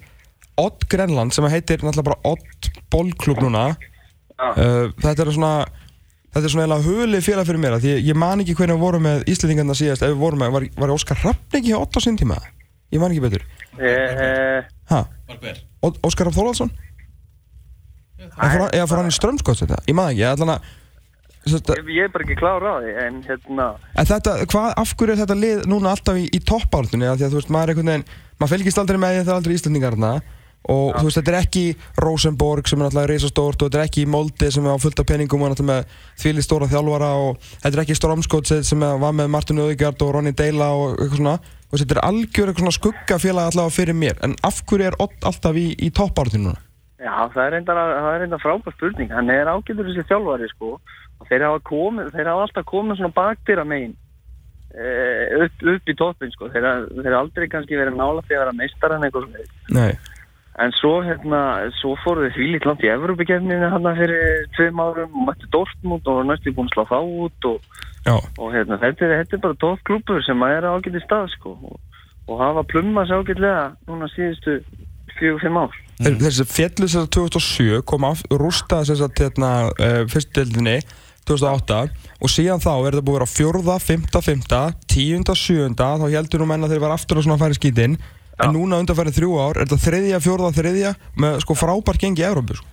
Odd 0.60 0.86
Grenland 0.92 1.34
sem 1.36 1.46
heitir 1.52 1.82
náttúrulega 1.84 2.08
bara 2.10 2.32
Odd 2.32 2.70
Bollklub 2.92 3.42
núna 3.44 3.64
Já. 3.74 4.50
uh, 4.50 4.90
Þetta 5.00 5.26
er 5.26 5.32
svona 5.36 5.52
þetta 6.30 6.44
er 6.46 6.52
svona 6.52 6.64
eiginlega 6.66 6.86
hulið 6.88 7.24
félag 7.26 7.48
fyrir 7.48 7.62
mér 7.62 7.76
af 7.76 7.82
Því 7.84 7.92
ég, 7.94 8.02
ég 8.10 8.18
man 8.22 8.42
ekki 8.44 8.54
hvernig 8.58 8.76
við 8.78 8.84
vorum 8.84 9.06
með 9.08 9.24
Íslendingarna 9.32 9.74
síðast 9.78 10.04
Ef 10.06 10.12
við 10.14 10.20
vorum 10.22 10.42
með, 10.44 10.52
var, 10.56 10.66
var 10.84 10.92
Óskar 10.94 11.18
Rapp 11.24 11.56
ekki 11.58 11.72
hjá 11.72 11.78
8 11.80 11.98
á 11.98 12.00
sinn 12.06 12.18
tíma? 12.20 12.36
Ég 12.94 13.02
man 13.02 13.10
ekki 13.14 13.24
betur 13.24 13.46
Eh, 13.80 14.60
Ha? 14.90 15.04
Var 15.30 15.40
hver? 15.42 15.58
Ó- 15.86 15.98
Óskar 16.06 16.28
Rapp 16.28 16.36
Þorvaldsson? 16.36 16.70
Eða 18.20 18.86
fór, 18.90 19.00
hann 19.00 19.08
í 19.10 19.14
strömskott 19.16 19.62
þetta? 19.62 19.78
Ég 19.88 19.96
man 19.96 20.10
ekki, 20.12 20.22
ég 20.24 20.34
ætla 20.36 20.56
að 20.58 20.76
Sest, 21.48 21.70
ég, 21.72 22.02
er 22.04 22.10
bara 22.12 22.24
ekki 22.26 22.34
klár 22.36 22.60
á 22.68 22.84
því, 22.84 22.90
en 23.00 23.14
hérna, 23.24 23.66
En 23.96 24.04
þetta, 24.10 24.34
hvað, 24.52 24.66
af 24.76 24.90
hverju 24.92 25.14
er 25.14 25.20
þetta 25.22 25.36
lið 25.40 25.62
núna 25.72 25.94
alltaf 25.94 26.18
í, 26.20 26.26
í 26.36 26.40
toppártunni? 26.44 27.06
Því 27.16 27.24
að 27.24 27.32
þú 27.32 27.38
veist, 27.38 27.52
maður 27.54 27.62
er 27.64 27.72
einhvern 27.72 27.88
veginn, 27.94 28.04
maður 28.42 28.52
fylgist 28.52 28.80
aldrei 28.82 28.98
með 29.00 29.14
því 29.14 29.20
að 29.22 29.24
það 29.24 29.32
er 29.32 29.38
aldrei 29.40 29.54
Íslandingarna 29.56 30.10
og 30.68 30.96
þú 30.98 31.06
veist, 31.06 31.18
þetta 31.20 31.32
er 31.32 31.38
ekki 31.40 31.64
Rosenborg 32.04 32.68
sem 32.68 32.80
er 32.80 32.84
náttúrulega 32.88 33.12
reisastórt 33.14 33.62
og 33.62 33.70
þetta 33.70 33.80
er 33.80 33.88
ekki 33.88 34.06
Molde 34.06 34.50
sem 34.52 34.66
er 34.66 34.76
á 34.76 34.82
fullt 34.82 35.00
af 35.00 35.08
peningum 35.08 35.42
og 35.46 35.54
náttúrulega 35.54 35.80
með 35.80 35.94
þvíli 36.20 36.44
stóra 36.44 36.68
þjálfara 36.70 37.12
og 37.24 37.38
þetta 37.46 37.72
er 37.72 37.84
ekki 37.86 37.96
Stromskott 37.96 38.52
sem 38.68 38.84
var 38.84 39.16
með 39.16 39.32
Martin 39.32 39.62
Öðegard 39.64 40.04
og 40.04 40.14
Ronny 40.16 40.34
Deila 40.36 40.72
og 40.76 40.98
eitthvað 41.00 41.22
svona 41.22 41.36
veist, 41.40 41.84
þetta 41.84 41.96
er 41.96 42.04
algjör 42.10 42.50
eitthvað 42.50 42.66
svona 42.66 42.78
skuggafélag 42.78 43.52
allavega 43.52 43.76
fyrir 43.78 43.96
mér 43.96 44.20
en 44.26 44.36
af 44.44 44.60
hverju 44.66 44.90
er 44.90 45.00
Ott 45.00 45.24
alltaf 45.24 45.56
í, 45.56 45.70
í 45.80 45.88
toppártunni 45.96 46.50
núna? 46.50 46.60
já, 47.00 47.14
það 47.32 47.42
er 47.46 47.52
reyndar, 47.56 47.80
það 47.80 48.12
er 48.12 48.20
reyndar 48.20 48.42
frábær 48.42 48.74
spurning. 48.76 49.10
Hann 49.14 49.32
er 49.32 49.48
ágætur 49.48 49.88
þessi 49.88 50.04
þjálfari, 50.10 50.48
sko. 50.52 50.74
Og 51.20 51.28
þeir 51.30 51.46
hafa 51.46 51.62
komið, 51.68 52.12
þeir 52.12 52.28
hafa 52.28 52.46
alltaf 52.46 52.66
komið 52.68 53.00
svona 53.00 53.16
bakdýra 53.16 53.64
megin 53.68 53.94
eh, 54.74 55.44
upp, 55.46 55.64
upp 55.74 55.88
í 55.88 55.96
toppin, 55.96 56.32
sko. 56.34 56.50
Þeir 56.52 56.68
hafa 56.68 57.14
aldrei 57.22 57.48
kannski 57.52 57.78
verið 57.80 57.96
nála 57.96 58.24
því 58.26 58.36
að 58.36 58.42
vera 58.44 58.56
meistaran 58.60 59.08
eitthvað 59.08 59.30
En 60.60 60.72
svo, 60.76 60.98
hérna, 61.04 61.40
svo 61.78 61.94
fóru 62.02 62.26
þið 62.26 62.34
því 62.36 62.48
lítið 62.52 62.68
langt 62.68 62.82
í 62.84 62.90
Evrópikefninu 62.92 63.70
hann 63.72 63.86
fyrir 63.96 64.42
tveim 64.56 64.82
árum 64.82 65.14
og 65.16 65.28
mætti 65.30 65.48
Dortmund 65.54 66.10
og 66.12 66.20
næstu 66.28 66.52
búin 66.52 66.68
að 66.68 66.74
slá 66.74 66.84
þá 66.90 66.98
út 67.00 67.48
og, 67.48 67.70
og 68.12 68.52
hérna, 68.52 68.76
þetta, 68.82 69.06
er, 69.06 69.14
þetta 69.22 69.38
er 69.38 69.44
bara 69.46 69.60
toppklúpur 69.64 70.20
sem 70.26 70.44
að 70.44 70.56
er 70.58 70.68
ágætt 70.68 70.98
í 71.00 71.02
stað, 71.06 71.30
sko. 71.36 71.54
Og, 71.64 72.02
og 72.28 72.42
hafa 72.42 72.66
plumma 72.68 73.06
sér 73.08 73.22
ágætlega 73.22 73.64
núna 73.88 74.10
síðustu 74.12 74.58
fjögur-fimm 75.16 75.60
ár. 75.62 75.80
Þeir, 76.00 76.20
þessi 76.26 76.48
fjallu 76.48 76.86
þess 76.86 77.00
að 77.00 77.10
2007 77.16 77.80
kom 77.88 78.08
af, 78.08 78.24
rústa 78.28 78.84
þess 78.84 79.06
að 79.06 79.24
hérna, 79.24 79.54
uh, 79.72 80.02
fyrstdeldinni 80.12 80.78
2008 81.28 81.82
og 82.20 82.32
síðan 82.32 82.62
þá 82.62 82.72
er 82.74 82.94
þetta 82.94 83.06
búið 83.06 83.16
að 83.16 83.20
vera 83.20 83.32
fjórða, 83.34 83.76
fymta, 83.82 84.22
fymta, 84.24 84.62
tíunda, 84.90 85.36
sjöunda 85.36 85.92
þá 86.00 86.06
heldur 86.08 86.42
nú 86.42 86.48
menn 86.50 86.64
að 86.66 86.74
þeir 86.74 86.84
var 86.84 86.96
aftur 86.96 87.20
að 87.20 87.28
svona 87.28 87.40
færi 87.40 87.58
skítinn 87.58 88.00
en 88.44 88.54
núna 88.56 88.80
undanfærið 88.82 89.16
þrjú 89.20 89.38
ár 89.40 89.60
er 89.60 89.68
þetta 89.68 89.84
þriðja, 89.86 90.20
fjórða, 90.24 90.50
þriðja 90.56 90.92
með 91.22 91.40
sko 91.44 91.56
frábært 91.58 92.02
gengi 92.02 92.24
í 92.24 92.28
Európu 92.28 92.58
sko. 92.58 92.68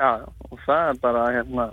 Já, 0.00 0.12
og 0.50 0.60
það 0.66 0.88
er 0.90 1.00
bara 1.02 1.24
hérna 1.36 1.66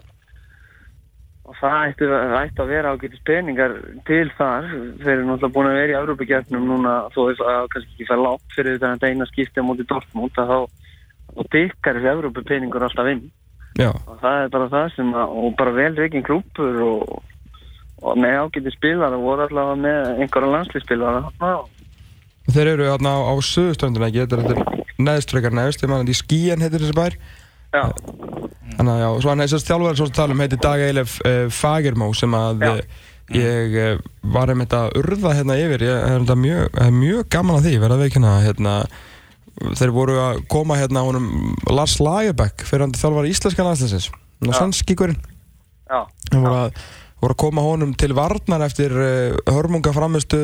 og 1.50 1.58
það 1.58 1.78
ætti, 1.88 2.10
það 2.12 2.36
ætti 2.40 2.62
að 2.62 2.72
vera 2.74 2.92
ágætis 2.94 3.24
peningar 3.26 3.74
til 4.06 4.28
þar. 4.38 4.68
Þeir 5.02 5.14
eru 5.16 5.26
náttúrulega 5.26 5.56
búin 5.56 5.70
að 5.70 5.80
vera 5.80 5.94
í 5.94 5.98
Európa-gjarnum 6.00 6.68
núna 6.70 6.94
þó 7.16 7.20
að 7.32 7.70
kannski 7.74 7.96
ekki 7.96 8.10
fær 8.10 8.22
látt 8.22 8.56
fyrir 8.56 8.78
þetta 8.78 9.10
en 9.10 9.16
eina 9.16 9.30
skipti 9.30 9.64
á 9.64 9.66
móti 9.66 9.88
Dortmund 9.90 10.38
þá, 10.38 10.60
dykkar 11.56 11.98
þessi 11.98 12.12
Európa-peningur 12.14 12.86
alltaf 12.86 13.10
inn. 13.16 13.26
Já, 13.80 13.90
og 13.96 14.22
það 14.22 14.44
er 14.44 14.54
bara 14.54 14.70
það 14.76 14.88
sem 14.98 15.12
að, 15.16 15.36
og 15.42 15.58
bara 15.58 15.76
vel 15.80 15.92
reygin 15.98 16.26
klúpur 16.28 16.80
og, 16.86 17.18
og 18.04 18.22
með 18.22 18.40
ágætis 18.44 18.78
spilar 18.78 19.16
og 19.18 19.26
voru 19.26 19.48
allavega 19.48 19.82
með 19.88 20.24
einhverja 20.26 20.54
landslýspilar 20.58 21.22
og 21.24 21.46
og 21.50 21.68
þeir 22.56 22.74
eru 22.76 22.90
á, 22.92 22.98
á 22.98 23.34
söðustönduna 23.46 24.10
ekki, 24.10 24.26
þetta 24.26 24.40
er, 24.40 24.46
þetta 24.48 24.56
er 24.60 25.04
neðst 25.10 25.34
frekar 25.36 25.56
neðst, 25.56 25.84
ég 25.84 25.92
man 25.92 26.04
að 26.04 26.14
í 26.14 26.20
skíjan 26.20 26.64
heitir 26.66 26.84
þessi 26.84 26.98
bær. 26.98 27.20
Já, 27.70 27.84
Þannig 28.80 28.94
að 28.94 29.02
já, 29.02 29.10
svo 29.20 29.32
hann 29.32 29.44
þessast 29.44 29.70
þjálfari 29.70 30.00
svo 30.00 30.08
að 30.08 30.18
tala 30.18 30.36
um 30.36 30.42
heitir 30.44 30.60
Dag 30.64 30.82
Eilef 30.84 31.16
uh, 31.26 31.46
Fagermó 31.52 32.10
sem 32.18 32.36
að 32.38 32.62
Já. 32.64 32.70
uh, 32.72 33.08
ég 33.36 33.78
uh, 33.84 34.04
var 34.36 34.54
einmitt 34.54 34.76
að 34.78 34.94
urða 35.02 35.34
hérna 35.38 35.58
yfir, 35.60 35.84
ég 35.84 36.06
er 36.06 36.22
þetta 36.22 36.38
mjög, 36.40 36.80
mjög 36.96 37.28
gaman 37.34 37.60
að 37.60 37.68
því, 37.68 37.74
verða 37.84 38.00
veikina 38.04 38.36
hérna, 38.46 38.76
þeir 39.80 39.94
voru 39.96 40.16
að 40.24 40.42
koma 40.54 40.78
hérna 40.80 41.04
honum 41.04 41.28
Lars 41.68 41.98
Lagerbäck 42.00 42.64
fyrir 42.68 42.86
hann 42.86 42.96
þjálfari 42.96 43.34
íslenska 43.34 43.66
landslæsins 43.68 44.10
og 44.14 44.56
sannskíkurinn. 44.56 45.20
Já, 45.90 46.06
hann 46.32 46.46
voru 46.46 46.60
að, 46.62 46.84
voru 47.20 47.36
að 47.36 47.42
koma 47.44 47.66
honum 47.66 47.96
til 48.00 48.14
varnar 48.18 48.64
eftir 48.70 48.96
uh, 48.96 49.40
hörmunga 49.50 49.92
framistu 49.96 50.44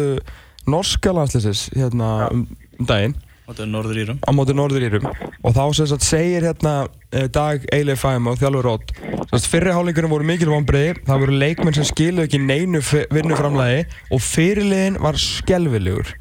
norska 0.70 1.14
landslæsins 1.16 1.70
hérna 1.76 2.10
Já. 2.26 2.28
um, 2.34 2.44
daginn. 2.82 3.16
Þetta 3.46 3.62
er 3.62 3.70
norður 3.70 3.98
írum. 4.02 4.20
Á 4.26 4.32
og 5.46 5.54
þá 5.54 5.64
sem 5.78 5.90
sagt 5.92 6.06
segir 6.08 6.48
hérna 6.48 6.88
eh, 7.14 7.28
Dag 7.30 7.68
Eilif 7.76 8.02
Fæm 8.02 8.32
og 8.32 8.40
þjálfur 8.42 8.66
Rótt 8.66 8.94
hálfleikurinn 9.30 10.10
voru 10.10 10.26
mikil 10.26 10.50
vonbreiði 10.50 11.04
það 11.06 11.22
voru 11.22 11.36
leikmenn 11.44 11.78
sem 11.78 11.86
skiluðu 11.86 12.26
ekki 12.26 12.40
neinu 12.42 12.82
vinnuframlagi 13.14 13.84
og 14.10 14.24
fyrirliðin 14.26 14.98
var 15.04 15.20
skelvilegur 15.22 16.16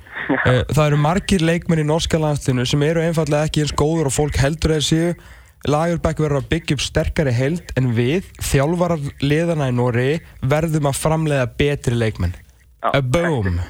Eh, 0.44 0.62
það 0.72 0.87
eru 0.87 0.98
margir 1.00 1.44
leikmenn 1.44 1.83
í 1.83 1.87
norska 1.88 2.18
landstinu 2.20 2.64
sem 2.68 2.83
eru 2.87 3.02
einfallega 3.04 3.48
ekki 3.48 3.64
eins 3.64 3.74
góður 3.76 4.11
og 4.11 4.16
fólk 4.16 4.38
heldur 4.40 4.76
að 4.76 4.87
séu. 4.88 5.14
Lagerbæk 5.68 6.20
verður 6.20 6.42
að 6.42 6.50
byggja 6.50 6.76
upp 6.76 6.83
sterkari 6.85 7.33
held 7.33 7.70
en 7.80 7.92
við, 7.96 8.26
þjálfarar 8.44 9.07
liðana 9.24 9.70
í 9.72 9.76
Nóri 9.76 10.11
verðum 10.44 10.90
að 10.90 11.00
framleiða 11.00 11.46
betri 11.61 11.96
leikmenn. 11.96 12.37
A 12.85 13.00
boom 13.00 13.62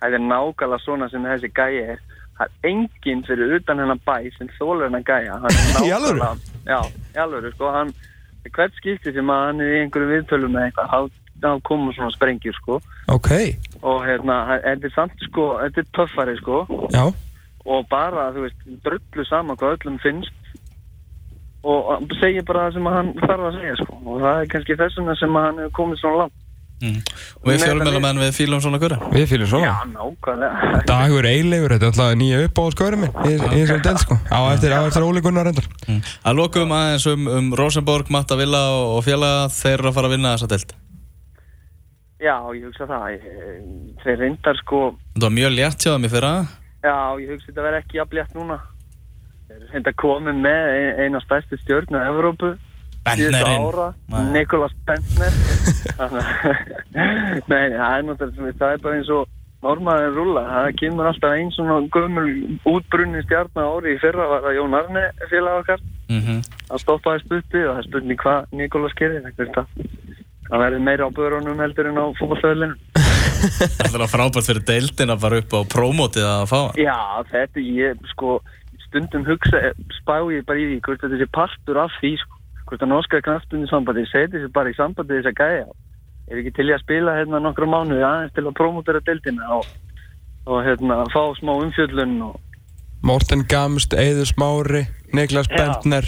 Það 0.00 0.16
er 0.16 0.24
nákvæmlega 0.24 0.82
svona 0.84 1.08
sem 1.12 1.24
þessi 1.28 1.50
gæi 1.56 1.80
er. 1.94 1.98
Það 2.40 2.46
er 2.48 2.70
enginn 2.70 3.24
fyrir 3.28 3.54
utan 3.58 3.82
hennar 3.82 3.98
bæ 4.06 4.16
sem 4.38 4.48
þólur 4.56 4.86
hennar 4.88 5.04
gæja. 5.04 5.36
Í 5.86 5.90
alvöru? 5.92 6.28
Já, 6.64 6.78
í 7.14 7.18
alvöru, 7.20 7.50
sko. 7.52 7.72
Hann, 7.74 7.92
hvert 8.48 8.76
skipti 8.80 9.12
sem 9.12 9.32
að 9.32 9.42
hann 9.46 9.60
er 9.64 9.74
í 9.74 9.80
einhverju 9.84 10.08
viðtölum 10.14 10.54
með 10.56 10.70
eitthvað, 10.70 11.10
þá, 11.42 11.50
komur 11.68 11.96
svona 11.96 12.14
sprengjur, 12.16 12.56
sko. 12.62 12.80
Ok, 13.12 13.30
Og 13.82 14.02
hérna, 14.04 14.42
þetta 14.64 14.88
er 14.88 14.94
samt, 14.96 15.22
sko, 15.28 15.50
þetta 15.60 15.84
er 15.84 15.90
töffari, 15.96 16.36
sko. 16.40 16.64
já 16.92 17.04
Og 17.68 17.84
bara, 17.92 18.30
þú 18.32 18.46
veist, 18.46 18.60
drullu 18.84 19.24
saman 19.28 19.58
hvað 19.60 19.76
öllum 19.76 19.98
finnst. 20.00 20.36
Og 21.60 22.08
segir 22.16 22.44
bara 22.48 22.70
það 22.70 22.78
sem 22.78 22.86
hann 22.88 23.10
þarf 23.20 23.48
að 23.50 23.56
segja, 23.58 23.74
sko. 23.82 23.98
Og 24.06 24.22
það 24.22 24.38
er 24.40 24.48
kannski 24.54 24.76
þessuna 24.80 25.16
sem 25.20 25.36
hann 25.36 25.60
hefur 25.60 25.74
komið 25.76 26.00
svona 26.00 26.22
langt. 26.22 26.39
Mm. 26.80 26.98
Og 27.40 27.48
við 27.50 27.64
fjölmjölamenn 27.64 28.20
við 28.24 28.32
fýlum 28.36 28.60
svona 28.64 28.80
hverja 28.82 28.98
Við 29.14 29.26
fylgjum 29.30 29.50
svona 29.52 29.70
Já, 29.70 29.74
nákvæmlega. 29.94 30.82
Dagur 30.90 31.28
Eilegur, 31.30 31.74
þetta 31.76 31.88
er 31.88 31.92
alltaf 31.94 32.18
nýja 32.20 32.42
upp 32.46 32.60
á 32.60 32.64
skaurum 32.74 33.04
minn 33.04 33.16
í, 33.24 33.34
þessum 33.40 33.82
del 33.86 33.96
sko 34.02 34.18
á 34.28 34.40
eftir, 34.54 34.74
á 34.76 34.80
eftir 34.84 35.06
Óli 35.06 35.22
Gunnar 35.24 35.48
reyndar 35.50 35.68
mm. 35.86 36.00
Að 36.24 36.38
lokum 36.40 36.76
aðeins 36.76 37.06
um, 37.12 37.26
um 37.38 37.50
Rosenborg, 37.60 38.10
Matta 38.12 38.38
Villa 38.40 38.62
og, 38.76 38.96
og 38.98 39.04
félaga 39.08 39.48
Þeir 39.54 39.76
eru 39.78 39.92
að 39.92 39.98
fara 40.00 40.10
að 40.10 40.16
vinna 40.16 40.36
þessa 40.36 40.50
deild 40.54 40.76
Já, 42.20 42.34
ég 42.52 42.66
hugsa 42.68 42.84
það. 42.84 43.22
Þeir 44.02 44.18
reyndar, 44.20 44.58
sko, 44.60 44.80
Þetta 45.14 45.24
var 45.24 45.32
mjög 45.38 45.54
létt 45.56 45.86
hjá 45.86 45.94
þeim 45.94 46.04
í 46.04 46.10
fyrra 46.12 46.32
Já, 46.84 46.96
ég 47.20 47.30
hugsi 47.32 47.48
þetta 47.48 47.64
verði 47.64 47.78
ekki 47.82 47.98
jafnlétt 48.00 48.34
núna. 48.36 48.56
Þeir 49.48 49.64
þetta 49.74 49.92
komið 50.00 50.36
með 50.44 50.68
ein- 50.74 51.00
eina 51.04 51.20
stærsti 51.24 51.58
stjórn 51.60 51.96
á 51.96 52.00
Evrópu 52.08 52.50
Bentnerinn. 53.06 54.32
Nikolas 54.34 54.74
Bentner. 54.86 55.36
Að- 55.98 56.18
Nei, 57.50 57.66
það 57.74 57.94
er 57.96 58.08
náttúrulega, 58.08 58.56
það 58.60 58.74
er 58.74 58.82
bara 58.84 58.98
eins 58.98 59.12
og 59.14 59.28
normaðin 59.64 60.16
rúla. 60.16 60.44
Það 60.48 60.68
kemur 60.80 61.10
alltaf 61.10 61.36
einn 61.36 61.52
svona 61.54 61.78
gömul 61.94 62.28
útbrunni 62.68 63.24
stjárn 63.26 63.60
á 63.60 63.64
ári. 63.64 63.96
Í 63.96 64.02
fyrra 64.02 64.28
var 64.30 64.46
það 64.46 64.58
Jón 64.58 64.78
Arne 64.80 65.04
félag 65.32 65.62
okkar. 65.62 65.80
mm 66.10 66.20
-hmm. 66.20 66.40
Það 66.68 66.82
stoppaði 66.84 67.24
stutti 67.24 67.64
og 67.66 67.76
það 67.76 67.86
spurning 67.88 68.20
hvað 68.20 68.46
Nikolas 68.52 68.94
gerir. 68.96 69.22
Það, 69.36 69.66
verður 70.50 70.80
meira 70.82 71.06
á 71.06 71.10
börunum 71.10 71.60
heldur 71.60 71.86
en 71.86 71.98
á 72.02 72.06
fótballstöðlinu. 72.18 72.76
Það 73.90 74.02
er 74.04 74.10
frábært 74.12 74.46
fyrir 74.46 74.64
deildin 74.68 75.12
að 75.14 75.22
fara 75.24 75.38
upp 75.40 75.52
á 75.56 75.60
prómótið 75.74 76.26
að 76.28 76.42
fá 76.50 76.60
Já, 76.76 76.98
þetta 77.30 77.62
ég 77.64 78.02
sko 78.12 78.40
stundum 78.86 79.24
hugsa, 79.24 79.72
spá 80.00 80.16
ég 80.34 80.44
bara 80.44 80.60
í 80.60 80.66
því 80.68 80.80
hvort 80.84 81.04
þetta 81.04 81.20
sé 81.20 81.28
partur 81.32 81.80
af 81.80 81.94
því 82.00 82.12
sko 82.20 82.39
hvort 82.70 82.84
að 82.86 82.92
norska 82.92 83.20
knaftunni 83.26 83.68
sambandi 83.70 84.06
seti 84.08 84.38
sér 84.38 84.52
bara 84.54 84.70
í 84.70 84.76
sambandi 84.78 85.18
þess 85.18 85.30
að 85.32 85.40
gæja. 85.40 85.66
Er 86.30 86.40
ekki 86.40 86.52
til 86.54 86.68
í 86.70 86.74
að 86.76 86.84
spila 86.84 87.16
hérna 87.18 87.40
nokkra 87.42 87.66
mánuði 87.66 88.04
aðeins 88.06 88.36
til 88.36 88.46
að 88.46 88.56
promotera 88.60 89.02
deildina 89.06 89.48
og, 89.56 89.66
og 90.46 90.62
hérna 90.66 91.02
fá 91.10 91.22
smá 91.40 91.56
umfjöllun 91.56 92.16
og 92.28 92.38
Morten 93.02 93.46
Gamst, 93.48 93.94
Eiður 93.96 94.28
Smári 94.28 94.82
Niklas. 95.16 95.48
Bentner 95.48 96.04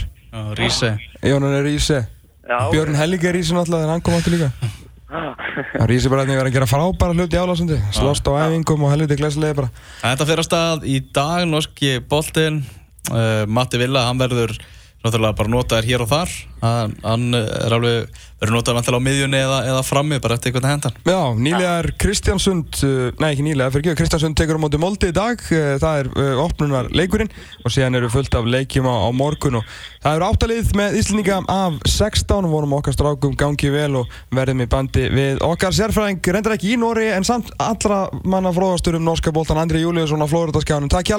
Ríse 0.59 0.99
Jónan 1.25 1.63
Ríse 1.65 2.03
Já, 2.45 2.69
Björn 2.71 2.99
Helgi 2.99 3.31
er 3.31 3.37
Ríse 3.39 3.57
náttúrulega 3.57 3.87
en 3.87 3.95
hann 3.95 4.05
kom 4.05 4.17
átti 4.19 4.33
líka. 4.35 4.51
Ríse 5.89 6.11
bara 6.11 6.25
einnig 6.25 6.39
verið 6.39 6.51
að 6.51 6.57
gera 6.57 6.69
frábæra 6.69 7.15
hluti 7.17 7.37
í 7.37 7.41
álásandi 7.41 7.79
slóst 7.95 8.29
á 8.29 8.33
æfingum 8.47 8.87
og 8.87 8.93
helviti 8.93 9.19
glæsilega 9.21 9.59
bara. 9.61 9.71
Þetta 10.03 10.27
fyrir 10.29 10.43
að 10.43 10.49
stað 10.49 10.87
í 10.89 10.97
dag, 11.15 11.45
norski 11.49 11.99
boltinn. 12.09 12.63
Uh, 13.11 13.45
Matti 13.51 13.81
Villa, 13.83 14.07
hann 14.09 14.21
verður 14.21 14.55
náttúrulega 15.03 15.39
bara 15.39 15.53
notaður 15.53 15.91
hér 15.91 16.05
og 16.07 16.13
þar. 16.13 16.37
Hann, 16.63 16.93
hann 17.03 17.35
er 17.35 17.75
alveg 17.75 18.21
verið 18.43 18.55
notaður 18.57 18.77
vantilega 18.79 19.03
á 19.03 19.07
miðjunni 19.07 19.39
eða, 19.39 19.57
eða 19.71 19.83
frammi 19.87 20.19
bara 20.23 20.35
eftir 20.37 20.51
einhvern 20.51 20.69
hendan 20.71 20.95
Já, 21.07 21.21
nýlega 21.39 21.73
er 21.81 21.89
Kristjánsund, 21.99 22.79
uh, 22.87 23.09
nei 23.23 23.29
ekki 23.33 23.45
nýlega, 23.47 23.71
fyrir 23.75 23.85
ekki, 23.91 23.99
Kristjánsund 23.99 24.37
tekur 24.39 24.59
á 24.59 24.63
móti 24.63 24.79
Moldi 24.83 25.11
í 25.11 25.15
dag, 25.15 25.43
uh, 25.43 25.75
það 25.83 25.95
er 26.01 26.07
opnunar 26.43 26.91
leikurinn 26.95 27.31
og 27.63 27.75
síðan 27.75 27.99
eru 27.99 28.11
fullt 28.13 28.35
af 28.39 28.47
leikjum 28.51 28.87
á, 28.91 28.95
á 28.95 29.11
morgun 29.15 29.59
og 29.59 29.65
það 30.03 30.19
eru 30.19 30.29
áttalið 30.29 30.71
með 30.79 30.99
Íslandinga 31.01 31.39
af 31.55 31.73
16 31.91 32.47
og 32.47 32.55
vonum 32.55 32.77
okkar 32.79 32.97
strákum 32.97 33.35
gangi 33.39 33.71
vel 33.75 33.93
og 34.03 34.17
verðum 34.35 34.63
í 34.63 34.71
bandi 34.71 35.05
við 35.15 35.43
okkar 35.47 35.75
sérfræðing, 35.79 36.23
reyndar 36.23 36.57
ekki 36.59 36.75
í 36.75 36.79
Nóri 36.83 37.11
en 37.15 37.27
samt 37.27 37.51
allra 37.63 38.05
manna 38.23 38.55
fróðastur 38.55 38.99
um 38.99 39.07
norska 39.07 39.35
bóltan 39.35 39.63
Andri 39.63 39.83
Júliusson 39.83 40.23
á 40.23 40.31
Flóriðarskjánum. 40.31 40.91
Takk 40.91 41.11
hjá 41.11 41.19